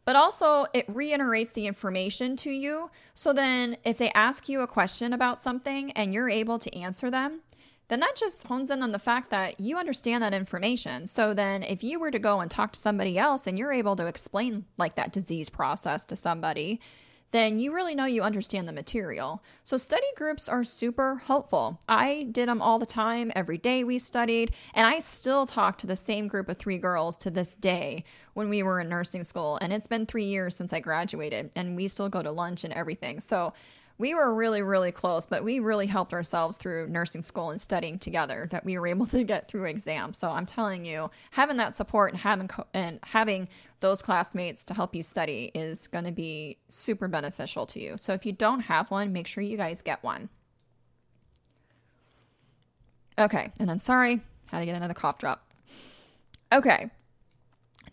but 0.05 0.15
also 0.15 0.65
it 0.73 0.85
reiterates 0.87 1.51
the 1.53 1.67
information 1.67 2.35
to 2.37 2.51
you. 2.51 2.89
So 3.13 3.33
then 3.33 3.77
if 3.83 3.97
they 3.97 4.11
ask 4.11 4.49
you 4.49 4.61
a 4.61 4.67
question 4.67 5.13
about 5.13 5.39
something 5.39 5.91
and 5.91 6.13
you're 6.13 6.29
able 6.29 6.59
to 6.59 6.75
answer 6.75 7.09
them, 7.09 7.41
then 7.91 7.99
that 7.99 8.15
just 8.15 8.47
hones 8.47 8.71
in 8.71 8.81
on 8.81 8.93
the 8.93 8.99
fact 8.99 9.31
that 9.31 9.59
you 9.59 9.77
understand 9.77 10.23
that 10.23 10.33
information. 10.33 11.05
So 11.05 11.33
then 11.33 11.61
if 11.61 11.83
you 11.83 11.99
were 11.99 12.09
to 12.09 12.19
go 12.19 12.39
and 12.39 12.49
talk 12.49 12.71
to 12.71 12.79
somebody 12.79 13.19
else 13.19 13.47
and 13.47 13.59
you're 13.59 13.73
able 13.73 13.97
to 13.97 14.05
explain 14.05 14.63
like 14.77 14.95
that 14.95 15.11
disease 15.11 15.49
process 15.49 16.05
to 16.05 16.15
somebody, 16.15 16.79
then 17.31 17.59
you 17.59 17.73
really 17.73 17.93
know 17.93 18.05
you 18.05 18.21
understand 18.21 18.65
the 18.65 18.73
material. 18.73 19.43
So, 19.63 19.77
study 19.77 20.05
groups 20.15 20.47
are 20.47 20.63
super 20.63 21.17
helpful. 21.25 21.79
I 21.87 22.27
did 22.31 22.47
them 22.49 22.61
all 22.61 22.77
the 22.77 22.85
time. 22.85 23.31
Every 23.35 23.57
day 23.57 23.83
we 23.83 23.99
studied, 23.99 24.53
and 24.73 24.85
I 24.85 24.99
still 24.99 25.45
talk 25.45 25.77
to 25.79 25.87
the 25.87 25.95
same 25.95 26.27
group 26.27 26.49
of 26.49 26.57
three 26.57 26.77
girls 26.77 27.15
to 27.17 27.31
this 27.31 27.53
day 27.53 28.03
when 28.33 28.49
we 28.49 28.63
were 28.63 28.81
in 28.81 28.89
nursing 28.89 29.23
school. 29.23 29.57
And 29.61 29.71
it's 29.71 29.87
been 29.87 30.05
three 30.05 30.25
years 30.25 30.55
since 30.55 30.73
I 30.73 30.81
graduated, 30.81 31.51
and 31.55 31.75
we 31.75 31.87
still 31.87 32.09
go 32.09 32.21
to 32.21 32.31
lunch 32.31 32.65
and 32.65 32.73
everything. 32.73 33.21
So, 33.21 33.53
we 33.97 34.13
were 34.13 34.33
really, 34.33 34.61
really 34.61 34.91
close, 34.91 35.25
but 35.25 35.43
we 35.43 35.59
really 35.59 35.87
helped 35.87 36.13
ourselves 36.13 36.57
through 36.57 36.87
nursing 36.87 37.23
school 37.23 37.51
and 37.51 37.59
studying 37.59 37.99
together 37.99 38.47
that 38.51 38.65
we 38.65 38.77
were 38.77 38.87
able 38.87 39.05
to 39.07 39.23
get 39.23 39.47
through 39.47 39.65
exams. 39.65 40.17
So 40.17 40.29
I'm 40.29 40.45
telling 40.45 40.85
you, 40.85 41.09
having 41.31 41.57
that 41.57 41.75
support 41.75 42.11
and 42.11 42.19
having 42.19 42.47
co- 42.47 42.67
and 42.73 42.99
having 43.03 43.47
those 43.79 44.01
classmates 44.01 44.65
to 44.65 44.73
help 44.73 44.95
you 44.95 45.03
study 45.03 45.51
is 45.53 45.87
going 45.87 46.05
to 46.05 46.11
be 46.11 46.57
super 46.69 47.07
beneficial 47.07 47.65
to 47.67 47.79
you. 47.79 47.95
So 47.97 48.13
if 48.13 48.25
you 48.25 48.31
don't 48.31 48.61
have 48.61 48.91
one, 48.91 49.13
make 49.13 49.27
sure 49.27 49.43
you 49.43 49.57
guys 49.57 49.81
get 49.81 50.03
one. 50.03 50.29
Okay, 53.19 53.51
and 53.59 53.69
then 53.69 53.77
sorry, 53.77 54.21
had 54.47 54.59
to 54.59 54.65
get 54.65 54.75
another 54.75 54.93
cough 54.93 55.19
drop. 55.19 55.51
Okay. 56.51 56.89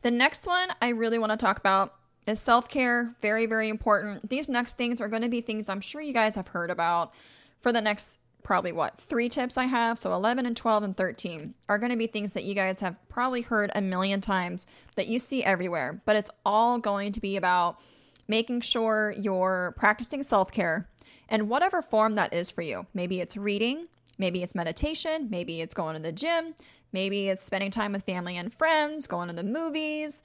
The 0.02 0.10
next 0.10 0.46
one 0.46 0.68
I 0.80 0.90
really 0.90 1.18
want 1.18 1.32
to 1.32 1.36
talk 1.36 1.58
about 1.58 1.94
is 2.28 2.40
self 2.40 2.68
care. 2.68 3.14
Very, 3.20 3.46
very 3.46 3.68
important. 3.68 4.28
These 4.28 4.48
next 4.48 4.76
things 4.76 5.00
are 5.00 5.08
going 5.08 5.22
to 5.22 5.28
be 5.28 5.40
things 5.40 5.68
I'm 5.68 5.80
sure 5.80 6.00
you 6.00 6.12
guys 6.12 6.34
have 6.34 6.48
heard 6.48 6.70
about 6.70 7.12
for 7.60 7.72
the 7.72 7.80
next 7.80 8.18
probably 8.42 8.72
what 8.72 8.98
three 9.00 9.28
tips 9.28 9.58
I 9.58 9.64
have. 9.64 9.98
So 9.98 10.14
11 10.14 10.46
and 10.46 10.56
12 10.56 10.82
and 10.82 10.96
13 10.96 11.54
are 11.68 11.78
going 11.78 11.90
to 11.90 11.96
be 11.96 12.06
things 12.06 12.32
that 12.32 12.44
you 12.44 12.54
guys 12.54 12.80
have 12.80 12.96
probably 13.08 13.42
heard 13.42 13.70
a 13.74 13.80
million 13.80 14.20
times 14.20 14.66
that 14.96 15.06
you 15.06 15.18
see 15.18 15.44
everywhere, 15.44 16.00
but 16.06 16.16
it's 16.16 16.30
all 16.46 16.78
going 16.78 17.12
to 17.12 17.20
be 17.20 17.36
about 17.36 17.78
making 18.26 18.60
sure 18.60 19.14
you're 19.18 19.74
practicing 19.76 20.22
self 20.22 20.50
care 20.50 20.88
and 21.28 21.48
whatever 21.48 21.82
form 21.82 22.14
that 22.14 22.32
is 22.32 22.50
for 22.50 22.62
you. 22.62 22.86
Maybe 22.94 23.20
it's 23.20 23.36
reading, 23.36 23.86
maybe 24.16 24.42
it's 24.42 24.54
meditation, 24.54 25.28
maybe 25.30 25.60
it's 25.60 25.74
going 25.74 25.96
to 25.96 26.02
the 26.02 26.12
gym, 26.12 26.54
maybe 26.92 27.28
it's 27.28 27.42
spending 27.42 27.70
time 27.70 27.92
with 27.92 28.04
family 28.04 28.36
and 28.36 28.52
friends, 28.52 29.06
going 29.06 29.28
to 29.28 29.34
the 29.34 29.42
movies, 29.42 30.22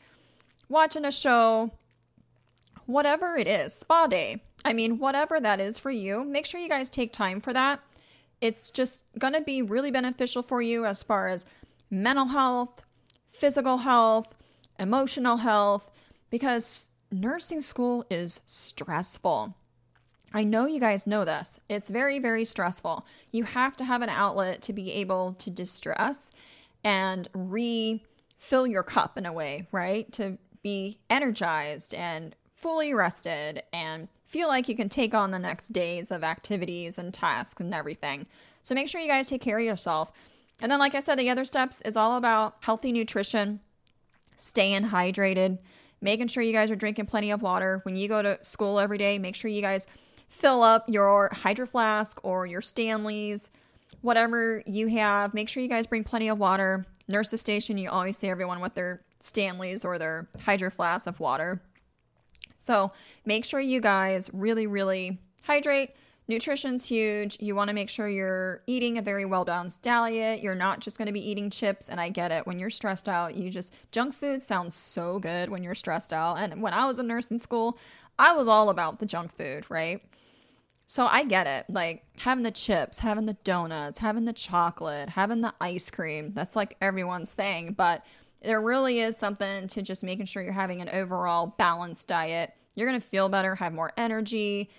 watching 0.70 1.06
a 1.06 1.12
show, 1.12 1.72
whatever 2.86 3.36
it 3.36 3.48
is, 3.48 3.74
spa 3.74 4.08
day. 4.08 4.44
I 4.66 4.74
mean, 4.74 4.98
whatever 5.00 5.40
that 5.40 5.60
is 5.60 5.80
for 5.80 5.92
you, 5.92 6.24
make 6.24 6.46
sure 6.46 6.60
you 6.60 6.70
guys 6.70 6.90
take 6.90 7.12
time 7.12 7.42
for 7.42 7.54
that. 7.54 7.82
it's 8.44 8.72
just 8.72 9.06
going 9.18 9.34
to 9.34 9.42
be 9.42 9.62
really 9.62 9.90
beneficial 9.90 10.44
for 10.44 10.62
you 10.62 10.86
as 10.86 11.02
far 11.02 11.30
as 11.30 11.46
mental 11.90 12.26
health, 12.26 12.84
physical 13.30 13.78
health, 13.78 14.28
emotional 14.78 15.38
health, 15.38 15.90
because 16.30 16.90
nursing 17.10 17.62
school 17.62 18.06
is 18.10 18.42
stressful. 18.46 19.56
I 20.34 20.44
know 20.44 20.66
you 20.66 20.82
guys 20.82 21.08
know 21.08 21.24
this. 21.24 21.62
It's 21.70 21.90
very, 21.90 22.20
very 22.20 22.44
stressful. 22.44 23.06
You 23.32 23.46
have 23.46 23.78
to 23.78 23.86
have 23.86 24.02
an 24.02 24.10
outlet 24.10 24.62
to 24.64 24.74
be 24.74 24.92
able 24.92 25.36
to 25.36 25.50
distress 25.50 26.30
and 26.84 27.30
refill 27.34 28.68
your 28.68 28.84
cup 28.84 29.18
in 29.18 29.26
a 29.26 29.32
way, 29.32 29.68
right? 29.72 30.12
To 30.14 30.38
be 30.64 31.00
energized 31.10 31.94
and 31.94 32.36
fully 32.64 32.94
rested 32.94 33.62
and 33.74 34.08
feel 34.26 34.48
like 34.48 34.70
you 34.70 34.76
can 34.76 34.88
take 34.88 35.14
on 35.14 35.32
the 35.32 35.38
next 35.38 35.74
days 35.74 36.12
of 36.12 36.24
activities 36.24 36.98
and 36.98 37.14
tasks 37.14 37.60
and 37.60 37.74
everything. 37.74 38.26
So 38.64 38.74
make 38.74 38.88
sure 38.88 39.02
you 39.02 39.10
guys 39.10 39.28
take 39.28 39.42
care 39.42 39.60
of 39.60 39.66
yourself. 39.66 40.14
And 40.62 40.72
then, 40.72 40.80
like 40.80 40.96
I 40.96 41.02
said, 41.02 41.20
the 41.20 41.30
other 41.30 41.44
steps 41.44 41.82
is 41.82 41.98
all 41.98 42.16
about 42.16 42.56
healthy 42.62 42.94
nutrition, 42.94 43.60
staying 44.38 44.84
hydrated, 44.84 45.60
making 46.00 46.30
sure 46.30 46.42
you 46.42 46.54
guys 46.54 46.72
are 46.72 46.78
drinking 46.78 47.08
plenty 47.08 47.32
of 47.32 47.42
water. 47.42 47.82
When 47.84 47.98
you 47.98 48.08
go 48.08 48.22
to 48.22 48.40
school 48.44 48.80
every 48.80 48.98
day, 48.98 49.20
make 49.20 49.36
sure 49.36 49.52
you 49.52 49.62
guys 49.62 49.86
fill 50.30 50.64
up 50.64 50.86
your 50.88 51.32
hydro 51.34 51.68
flask 51.68 52.18
or 52.24 52.48
your 52.48 52.62
Stanleys, 52.62 53.50
whatever 54.00 54.64
you 54.66 54.88
have. 54.88 55.34
Make 55.34 55.50
sure 55.50 55.62
you 55.62 55.68
guys 55.68 55.86
bring 55.86 56.06
plenty 56.06 56.30
of 56.30 56.40
water. 56.40 56.86
Nurses 57.10 57.42
station, 57.42 57.78
you 57.78 57.90
always 57.90 58.18
see 58.18 58.30
everyone 58.30 58.62
with 58.62 58.74
their 58.74 59.02
Stanleys 59.20 59.84
or 59.84 59.98
their 59.98 60.30
hydro 60.40 60.70
Flask 60.70 61.08
of 61.08 61.20
water. 61.20 61.62
So 62.64 62.92
make 63.26 63.44
sure 63.44 63.60
you 63.60 63.82
guys 63.82 64.30
really, 64.34 64.68
really 64.68 65.20
hydrate. 65.44 65.92
Nutrition's 66.30 66.86
huge. 66.86 67.38
You 67.42 67.54
want 67.54 67.68
to 67.68 67.74
make 67.74 67.90
sure 67.90 68.08
you're 68.08 68.62
eating 68.66 68.98
a 68.98 69.02
very 69.02 69.26
well 69.26 69.44
balanced 69.44 69.84
diet. 69.84 70.42
You're 70.42 70.56
not 70.56 70.80
just 70.80 70.98
going 70.98 71.08
to 71.08 71.12
be 71.12 71.30
eating 71.30 71.50
chips. 71.50 71.90
And 71.90 72.00
I 72.00 72.08
get 72.08 72.32
it. 72.32 72.48
When 72.48 72.60
you're 72.60 72.70
stressed 72.70 73.10
out, 73.10 73.36
you 73.36 73.50
just, 73.50 73.74
junk 73.92 74.14
food 74.14 74.42
sounds 74.42 74.76
so 74.76 75.20
good 75.20 75.50
when 75.50 75.64
you're 75.64 75.76
stressed 75.76 76.14
out. 76.14 76.40
And 76.40 76.62
when 76.62 76.74
I 76.74 76.86
was 76.86 77.00
a 77.00 77.04
nurse 77.04 77.28
in 77.28 77.38
school, 77.38 77.78
I 78.18 78.32
was 78.32 78.48
all 78.48 78.70
about 78.70 79.00
the 79.00 79.06
junk 79.06 79.36
food, 79.36 79.66
right? 79.70 80.02
So 80.88 81.08
I 81.08 81.26
get 81.26 81.48
it. 81.48 81.66
Like 81.70 82.06
having 82.20 82.44
the 82.44 82.52
chips, 82.52 83.00
having 83.00 83.26
the 83.26 83.38
donuts, 83.44 84.00
having 84.00 84.24
the 84.24 84.34
chocolate, 84.34 85.10
having 85.10 85.42
the 85.42 85.54
ice 85.60 85.92
cream. 85.92 86.32
That's 86.34 86.56
like 86.56 86.78
everyone's 86.80 87.34
thing. 87.34 87.74
But 87.74 88.06
there 88.44 88.62
really 88.62 89.00
is 89.00 89.18
something 89.18 89.68
to 89.68 89.82
just 89.82 90.04
making 90.04 90.26
sure 90.26 90.44
you're 90.44 90.54
having 90.54 90.82
an 90.82 90.90
overall 90.90 91.56
balanced 91.58 92.08
diet. 92.08 92.54
You're 92.76 92.88
going 92.88 93.00
to 93.00 93.06
feel 93.06 93.30
better, 93.30 93.56
have 93.56 93.74
more 93.74 93.92
energy. 93.98 94.70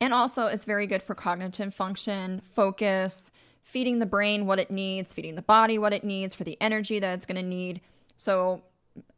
And 0.00 0.14
also, 0.14 0.46
it's 0.46 0.64
very 0.64 0.86
good 0.86 1.02
for 1.02 1.14
cognitive 1.14 1.74
function, 1.74 2.40
focus, 2.40 3.30
feeding 3.62 3.98
the 3.98 4.06
brain 4.06 4.46
what 4.46 4.58
it 4.58 4.70
needs, 4.70 5.12
feeding 5.12 5.34
the 5.34 5.42
body 5.42 5.78
what 5.78 5.92
it 5.92 6.04
needs 6.04 6.34
for 6.34 6.44
the 6.44 6.56
energy 6.60 6.98
that 6.98 7.14
it's 7.14 7.26
going 7.26 7.36
to 7.36 7.42
need. 7.42 7.80
So, 8.16 8.62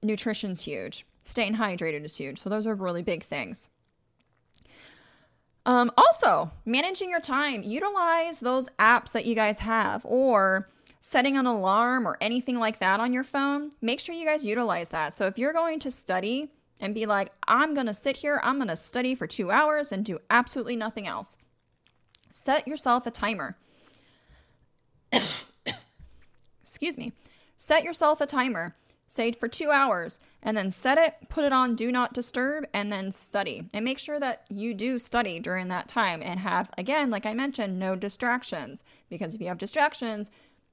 nutrition's 0.03 0.63
huge. 0.63 1.07
Staying 1.25 1.55
hydrated 1.55 2.05
is 2.05 2.17
huge. 2.17 2.39
So, 2.39 2.49
those 2.49 2.67
are 2.67 2.75
really 2.75 3.03
big 3.03 3.23
things. 3.23 3.69
Um, 5.67 5.93
also, 5.97 6.51
managing 6.65 7.11
your 7.11 7.21
time. 7.21 7.63
Utilize 7.63 8.41
those 8.41 8.69
apps 8.79 9.13
that 9.13 9.27
you 9.27 9.35
guys 9.35 9.61
have 9.61 10.05
or 10.07 10.69
setting 11.01 11.37
an 11.37 11.47
alarm 11.47 12.07
or 12.07 12.17
anything 12.21 12.59
like 12.59 12.79
that 12.79 13.01
on 13.01 13.13
your 13.13 13.25
phone. 13.25 13.71
Make 13.81 14.01
sure 14.01 14.15
you 14.15 14.27
guys 14.27 14.45
utilize 14.45 14.91
that. 14.91 15.13
So 15.13 15.27
if 15.27 15.39
you're 15.39 15.53
going 15.53 15.79
to 15.81 15.91
study 15.91 16.51
and 16.81 16.95
be 16.95 17.07
like, 17.07 17.33
I'm 17.49 17.75
going 17.75 17.87
to 17.87 17.95
sit 17.95 18.19
here, 18.19 18.41
I'm 18.43 18.57
going 18.57 18.69
to 18.69 18.77
study 18.77 19.15
for 19.15 19.27
two 19.27 19.51
hours 19.51 19.93
and 19.93 20.05
do 20.05 20.19
absolutely 20.29 20.77
nothing 20.77 21.07
else, 21.07 21.37
set 22.31 22.69
yourself 22.69 23.07
a 23.07 23.11
timer. 23.11 23.57
Excuse 26.63 26.97
me. 26.97 27.13
Set 27.57 27.85
yourself 27.85 28.21
a 28.21 28.27
timer 28.27 28.75
say 29.11 29.33
for 29.33 29.49
two 29.49 29.71
hours, 29.71 30.21
and 30.43 30.57
then 30.57 30.71
set 30.71 30.97
it, 30.97 31.29
put 31.29 31.45
it 31.45 31.53
on 31.53 31.75
do 31.75 31.91
not 31.91 32.15
disturb, 32.15 32.65
and 32.73 32.93
then 32.93 33.11
study. 33.11 33.67
And 33.75 33.85
make 33.85 33.99
sure 33.99 34.21
that 34.21 34.45
you 34.49 34.73
do 34.73 34.99
study 34.99 35.41
during 35.41 35.69
that 35.69 35.89
time 35.89 36.23
and 36.23 36.41
have, 36.41 36.71
again, 36.79 37.11
like 37.11 37.27
I 37.27 37.35
mentioned, 37.35 37.79
no 37.79 37.97
distractions. 37.97 38.85
Because 39.11 39.35
if 39.35 39.41
you 39.41 39.49
have 39.49 39.59
distractions, 39.59 40.31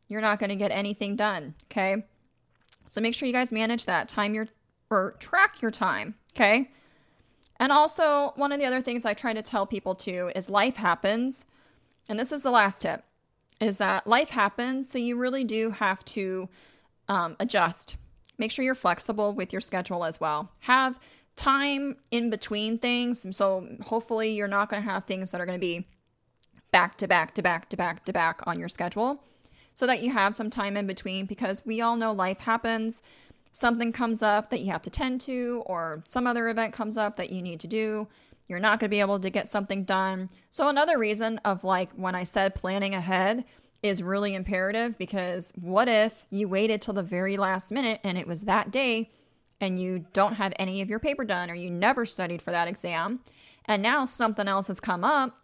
you're 0.07 0.21
not 0.21 0.39
going 0.39 0.49
to 0.49 0.55
get 0.55 0.71
anything 0.71 1.15
done. 1.15 1.55
Okay. 1.65 2.05
So 2.89 3.01
make 3.01 3.13
sure 3.13 3.27
you 3.27 3.33
guys 3.33 3.51
manage 3.51 3.85
that. 3.85 4.07
Time 4.07 4.33
your 4.33 4.47
or 4.89 5.15
track 5.19 5.61
your 5.61 5.71
time. 5.71 6.15
Okay. 6.35 6.71
And 7.59 7.71
also, 7.71 8.33
one 8.35 8.51
of 8.51 8.59
the 8.59 8.65
other 8.65 8.81
things 8.81 9.03
I 9.03 9.13
try 9.13 9.33
to 9.33 9.41
tell 9.41 9.65
people 9.65 9.95
too 9.95 10.31
is 10.35 10.49
life 10.49 10.75
happens. 10.75 11.45
And 12.07 12.19
this 12.19 12.31
is 12.31 12.43
the 12.43 12.51
last 12.51 12.81
tip 12.81 13.03
is 13.59 13.79
that 13.79 14.05
life 14.05 14.29
happens. 14.29 14.89
So 14.89 14.99
you 14.99 15.17
really 15.17 15.43
do 15.43 15.71
have 15.71 16.05
to 16.05 16.47
um, 17.09 17.35
adjust 17.39 17.97
Make 18.37 18.51
sure 18.51 18.63
you're 18.63 18.75
flexible 18.75 19.33
with 19.33 19.51
your 19.51 19.61
schedule 19.61 20.03
as 20.03 20.19
well. 20.19 20.51
Have 20.59 20.99
time 21.35 21.97
in 22.11 22.29
between 22.29 22.77
things. 22.77 23.25
So 23.35 23.67
hopefully 23.81 24.31
you're 24.31 24.47
not 24.47 24.69
going 24.69 24.83
to 24.83 24.89
have 24.89 25.05
things 25.05 25.31
that 25.31 25.41
are 25.41 25.45
going 25.45 25.59
to 25.59 25.65
be 25.65 25.87
back 26.71 26.97
to 26.97 27.07
back 27.07 27.33
to 27.35 27.41
back 27.41 27.69
to 27.69 27.77
back 27.77 28.05
to 28.05 28.13
back 28.13 28.41
on 28.45 28.59
your 28.59 28.69
schedule 28.69 29.23
so 29.77 29.85
that 29.85 30.01
you 30.01 30.11
have 30.11 30.35
some 30.35 30.49
time 30.49 30.75
in 30.75 30.87
between 30.87 31.27
because 31.27 31.63
we 31.63 31.81
all 31.81 31.95
know 31.97 32.11
life 32.11 32.39
happens. 32.39 33.03
Something 33.51 33.91
comes 33.91 34.23
up 34.23 34.49
that 34.49 34.61
you 34.61 34.71
have 34.71 34.81
to 34.81 34.89
tend 34.89 35.21
to, 35.21 35.61
or 35.67 36.01
some 36.07 36.25
other 36.25 36.49
event 36.49 36.73
comes 36.73 36.97
up 36.97 37.15
that 37.17 37.29
you 37.29 37.43
need 37.43 37.59
to 37.59 37.67
do. 37.67 38.07
You're 38.47 38.57
not 38.57 38.79
going 38.79 38.89
to 38.89 38.95
be 38.95 39.01
able 39.01 39.19
to 39.19 39.29
get 39.29 39.47
something 39.47 39.83
done. 39.83 40.31
So, 40.49 40.67
another 40.67 40.97
reason 40.97 41.37
of 41.45 41.63
like 41.63 41.91
when 41.91 42.15
I 42.15 42.23
said 42.23 42.55
planning 42.55 42.95
ahead 42.95 43.45
is 43.83 44.01
really 44.01 44.33
imperative 44.33 44.97
because 44.97 45.53
what 45.61 45.87
if 45.87 46.25
you 46.31 46.47
waited 46.47 46.81
till 46.81 46.95
the 46.95 47.03
very 47.03 47.37
last 47.37 47.71
minute 47.71 48.01
and 48.03 48.17
it 48.17 48.25
was 48.25 48.45
that 48.45 48.71
day 48.71 49.11
and 49.61 49.79
you 49.79 50.07
don't 50.11 50.33
have 50.33 50.53
any 50.57 50.81
of 50.81 50.89
your 50.89 50.97
paper 50.97 51.23
done 51.23 51.51
or 51.51 51.55
you 51.55 51.69
never 51.69 52.03
studied 52.03 52.41
for 52.41 52.49
that 52.49 52.67
exam 52.67 53.19
and 53.65 53.83
now 53.83 54.05
something 54.05 54.47
else 54.47 54.69
has 54.69 54.79
come 54.79 55.03
up 55.03 55.37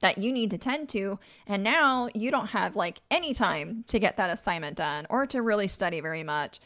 that 0.00 0.18
you 0.18 0.32
need 0.32 0.50
to 0.50 0.58
tend 0.58 0.88
to 0.90 1.18
and 1.46 1.62
now 1.62 2.08
you 2.14 2.30
don't 2.30 2.48
have 2.48 2.76
like 2.76 3.00
any 3.10 3.32
time 3.32 3.84
to 3.86 3.98
get 3.98 4.16
that 4.16 4.30
assignment 4.30 4.76
done 4.76 5.06
or 5.08 5.26
to 5.26 5.40
really 5.40 5.68
study 5.68 6.00
very 6.00 6.22
much 6.22 6.60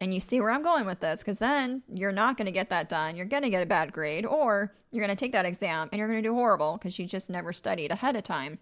and 0.00 0.14
you 0.14 0.20
see 0.20 0.40
where 0.40 0.50
I'm 0.50 0.62
going 0.62 0.86
with 0.86 1.00
this 1.00 1.20
because 1.20 1.38
then 1.38 1.82
you're 1.88 2.12
not 2.12 2.36
going 2.36 2.46
to 2.46 2.52
get 2.52 2.70
that 2.70 2.88
done. 2.88 3.16
You're 3.16 3.26
going 3.26 3.42
to 3.42 3.50
get 3.50 3.62
a 3.62 3.66
bad 3.66 3.92
grade, 3.92 4.24
or 4.24 4.72
you're 4.90 5.04
going 5.04 5.14
to 5.14 5.20
take 5.20 5.32
that 5.32 5.46
exam 5.46 5.88
and 5.90 5.98
you're 5.98 6.08
going 6.08 6.22
to 6.22 6.28
do 6.28 6.34
horrible 6.34 6.78
because 6.78 6.98
you 6.98 7.06
just 7.06 7.30
never 7.30 7.52
studied 7.52 7.90
ahead 7.90 8.16
of 8.16 8.22
time. 8.22 8.58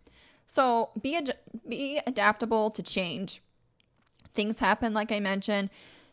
So 0.46 0.90
be 1.00 1.16
ad- 1.16 1.36
be 1.68 2.00
adaptable 2.06 2.70
to 2.70 2.82
change. 2.82 3.42
Things 4.32 4.58
happen, 4.58 4.94
like 4.94 5.12
I 5.12 5.20
mentioned. 5.20 5.70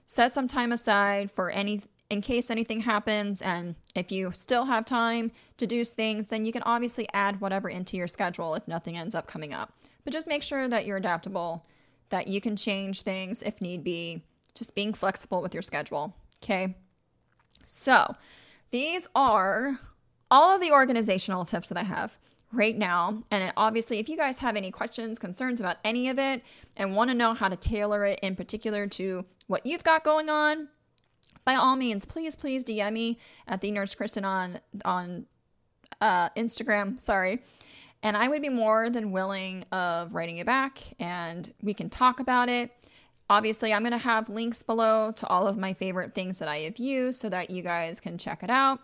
Set 0.07 0.31
some 0.31 0.47
time 0.47 0.71
aside 0.71 1.31
for 1.31 1.49
any 1.49 1.81
in 2.13 2.21
case 2.21 2.51
anything 2.51 2.81
happens, 2.81 3.41
and 3.41 3.75
if 3.95 4.11
you 4.11 4.31
still 4.31 4.65
have 4.65 4.85
time 4.85 5.31
to 5.57 5.65
do 5.65 5.83
things, 5.83 6.27
then 6.27 6.45
you 6.45 6.51
can 6.51 6.61
obviously 6.61 7.07
add 7.11 7.41
whatever 7.41 7.67
into 7.67 7.97
your 7.97 8.07
schedule 8.07 8.53
if 8.53 8.67
nothing 8.67 8.95
ends 8.95 9.15
up 9.15 9.25
coming 9.25 9.51
up. 9.51 9.73
But 10.03 10.13
just 10.13 10.27
make 10.27 10.43
sure 10.43 10.67
that 10.67 10.85
you're 10.85 10.97
adaptable, 10.97 11.65
that 12.09 12.27
you 12.27 12.39
can 12.39 12.55
change 12.55 13.01
things 13.01 13.41
if 13.41 13.59
need 13.61 13.83
be. 13.83 14.23
Just 14.53 14.75
being 14.75 14.93
flexible 14.93 15.41
with 15.41 15.55
your 15.55 15.63
schedule. 15.63 16.15
Okay. 16.43 16.75
So, 17.65 18.15
these 18.69 19.07
are 19.15 19.79
all 20.29 20.55
of 20.55 20.61
the 20.61 20.71
organizational 20.71 21.45
tips 21.45 21.69
that 21.69 21.77
I 21.77 21.83
have 21.83 22.17
right 22.51 22.77
now. 22.77 23.23
And 23.31 23.51
obviously, 23.57 23.97
if 23.97 24.07
you 24.07 24.15
guys 24.15 24.37
have 24.39 24.55
any 24.55 24.69
questions, 24.69 25.17
concerns 25.17 25.59
about 25.59 25.77
any 25.83 26.09
of 26.09 26.19
it, 26.19 26.43
and 26.77 26.95
want 26.95 27.09
to 27.09 27.15
know 27.15 27.33
how 27.33 27.49
to 27.49 27.55
tailor 27.55 28.05
it 28.05 28.19
in 28.21 28.35
particular 28.35 28.85
to 28.87 29.25
what 29.47 29.65
you've 29.65 29.83
got 29.83 30.03
going 30.03 30.29
on, 30.29 30.67
by 31.45 31.55
all 31.55 31.75
means, 31.75 32.05
please, 32.05 32.35
please 32.35 32.63
DM 32.63 32.93
me 32.93 33.19
at 33.47 33.61
the 33.61 33.71
Nurse 33.71 33.95
Kristen 33.95 34.25
on 34.25 34.59
on 34.85 35.25
uh, 36.01 36.29
Instagram. 36.31 36.99
Sorry. 36.99 37.41
And 38.01 38.17
I 38.17 38.27
would 38.27 38.41
be 38.41 38.49
more 38.49 38.89
than 38.89 39.11
willing 39.11 39.63
of 39.71 40.13
writing 40.13 40.37
you 40.37 40.43
back 40.45 40.79
and 40.99 41.53
we 41.61 41.73
can 41.73 41.89
talk 41.89 42.19
about 42.19 42.49
it. 42.49 42.71
Obviously, 43.29 43.73
I'm 43.73 43.81
going 43.81 43.93
to 43.93 43.97
have 43.97 44.27
links 44.27 44.61
below 44.61 45.11
to 45.13 45.27
all 45.27 45.47
of 45.47 45.57
my 45.57 45.73
favorite 45.73 46.13
things 46.13 46.39
that 46.39 46.49
I 46.49 46.57
have 46.57 46.77
used 46.77 47.21
so 47.21 47.29
that 47.29 47.49
you 47.49 47.63
guys 47.63 48.01
can 48.01 48.17
check 48.17 48.43
it 48.43 48.49
out. 48.49 48.79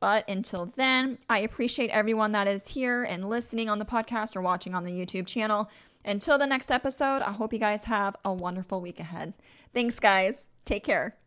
But 0.00 0.28
until 0.28 0.66
then, 0.66 1.18
I 1.28 1.40
appreciate 1.40 1.90
everyone 1.90 2.32
that 2.32 2.46
is 2.46 2.68
here 2.68 3.02
and 3.02 3.28
listening 3.28 3.68
on 3.68 3.78
the 3.78 3.84
podcast 3.84 4.36
or 4.36 4.42
watching 4.42 4.74
on 4.74 4.84
the 4.84 4.92
YouTube 4.92 5.26
channel. 5.26 5.70
Until 6.04 6.38
the 6.38 6.46
next 6.46 6.70
episode, 6.70 7.22
I 7.22 7.32
hope 7.32 7.52
you 7.52 7.58
guys 7.58 7.84
have 7.84 8.14
a 8.24 8.32
wonderful 8.32 8.80
week 8.80 9.00
ahead. 9.00 9.32
Thanks, 9.74 9.98
guys. 9.98 10.46
Take 10.64 10.84
care. 10.84 11.18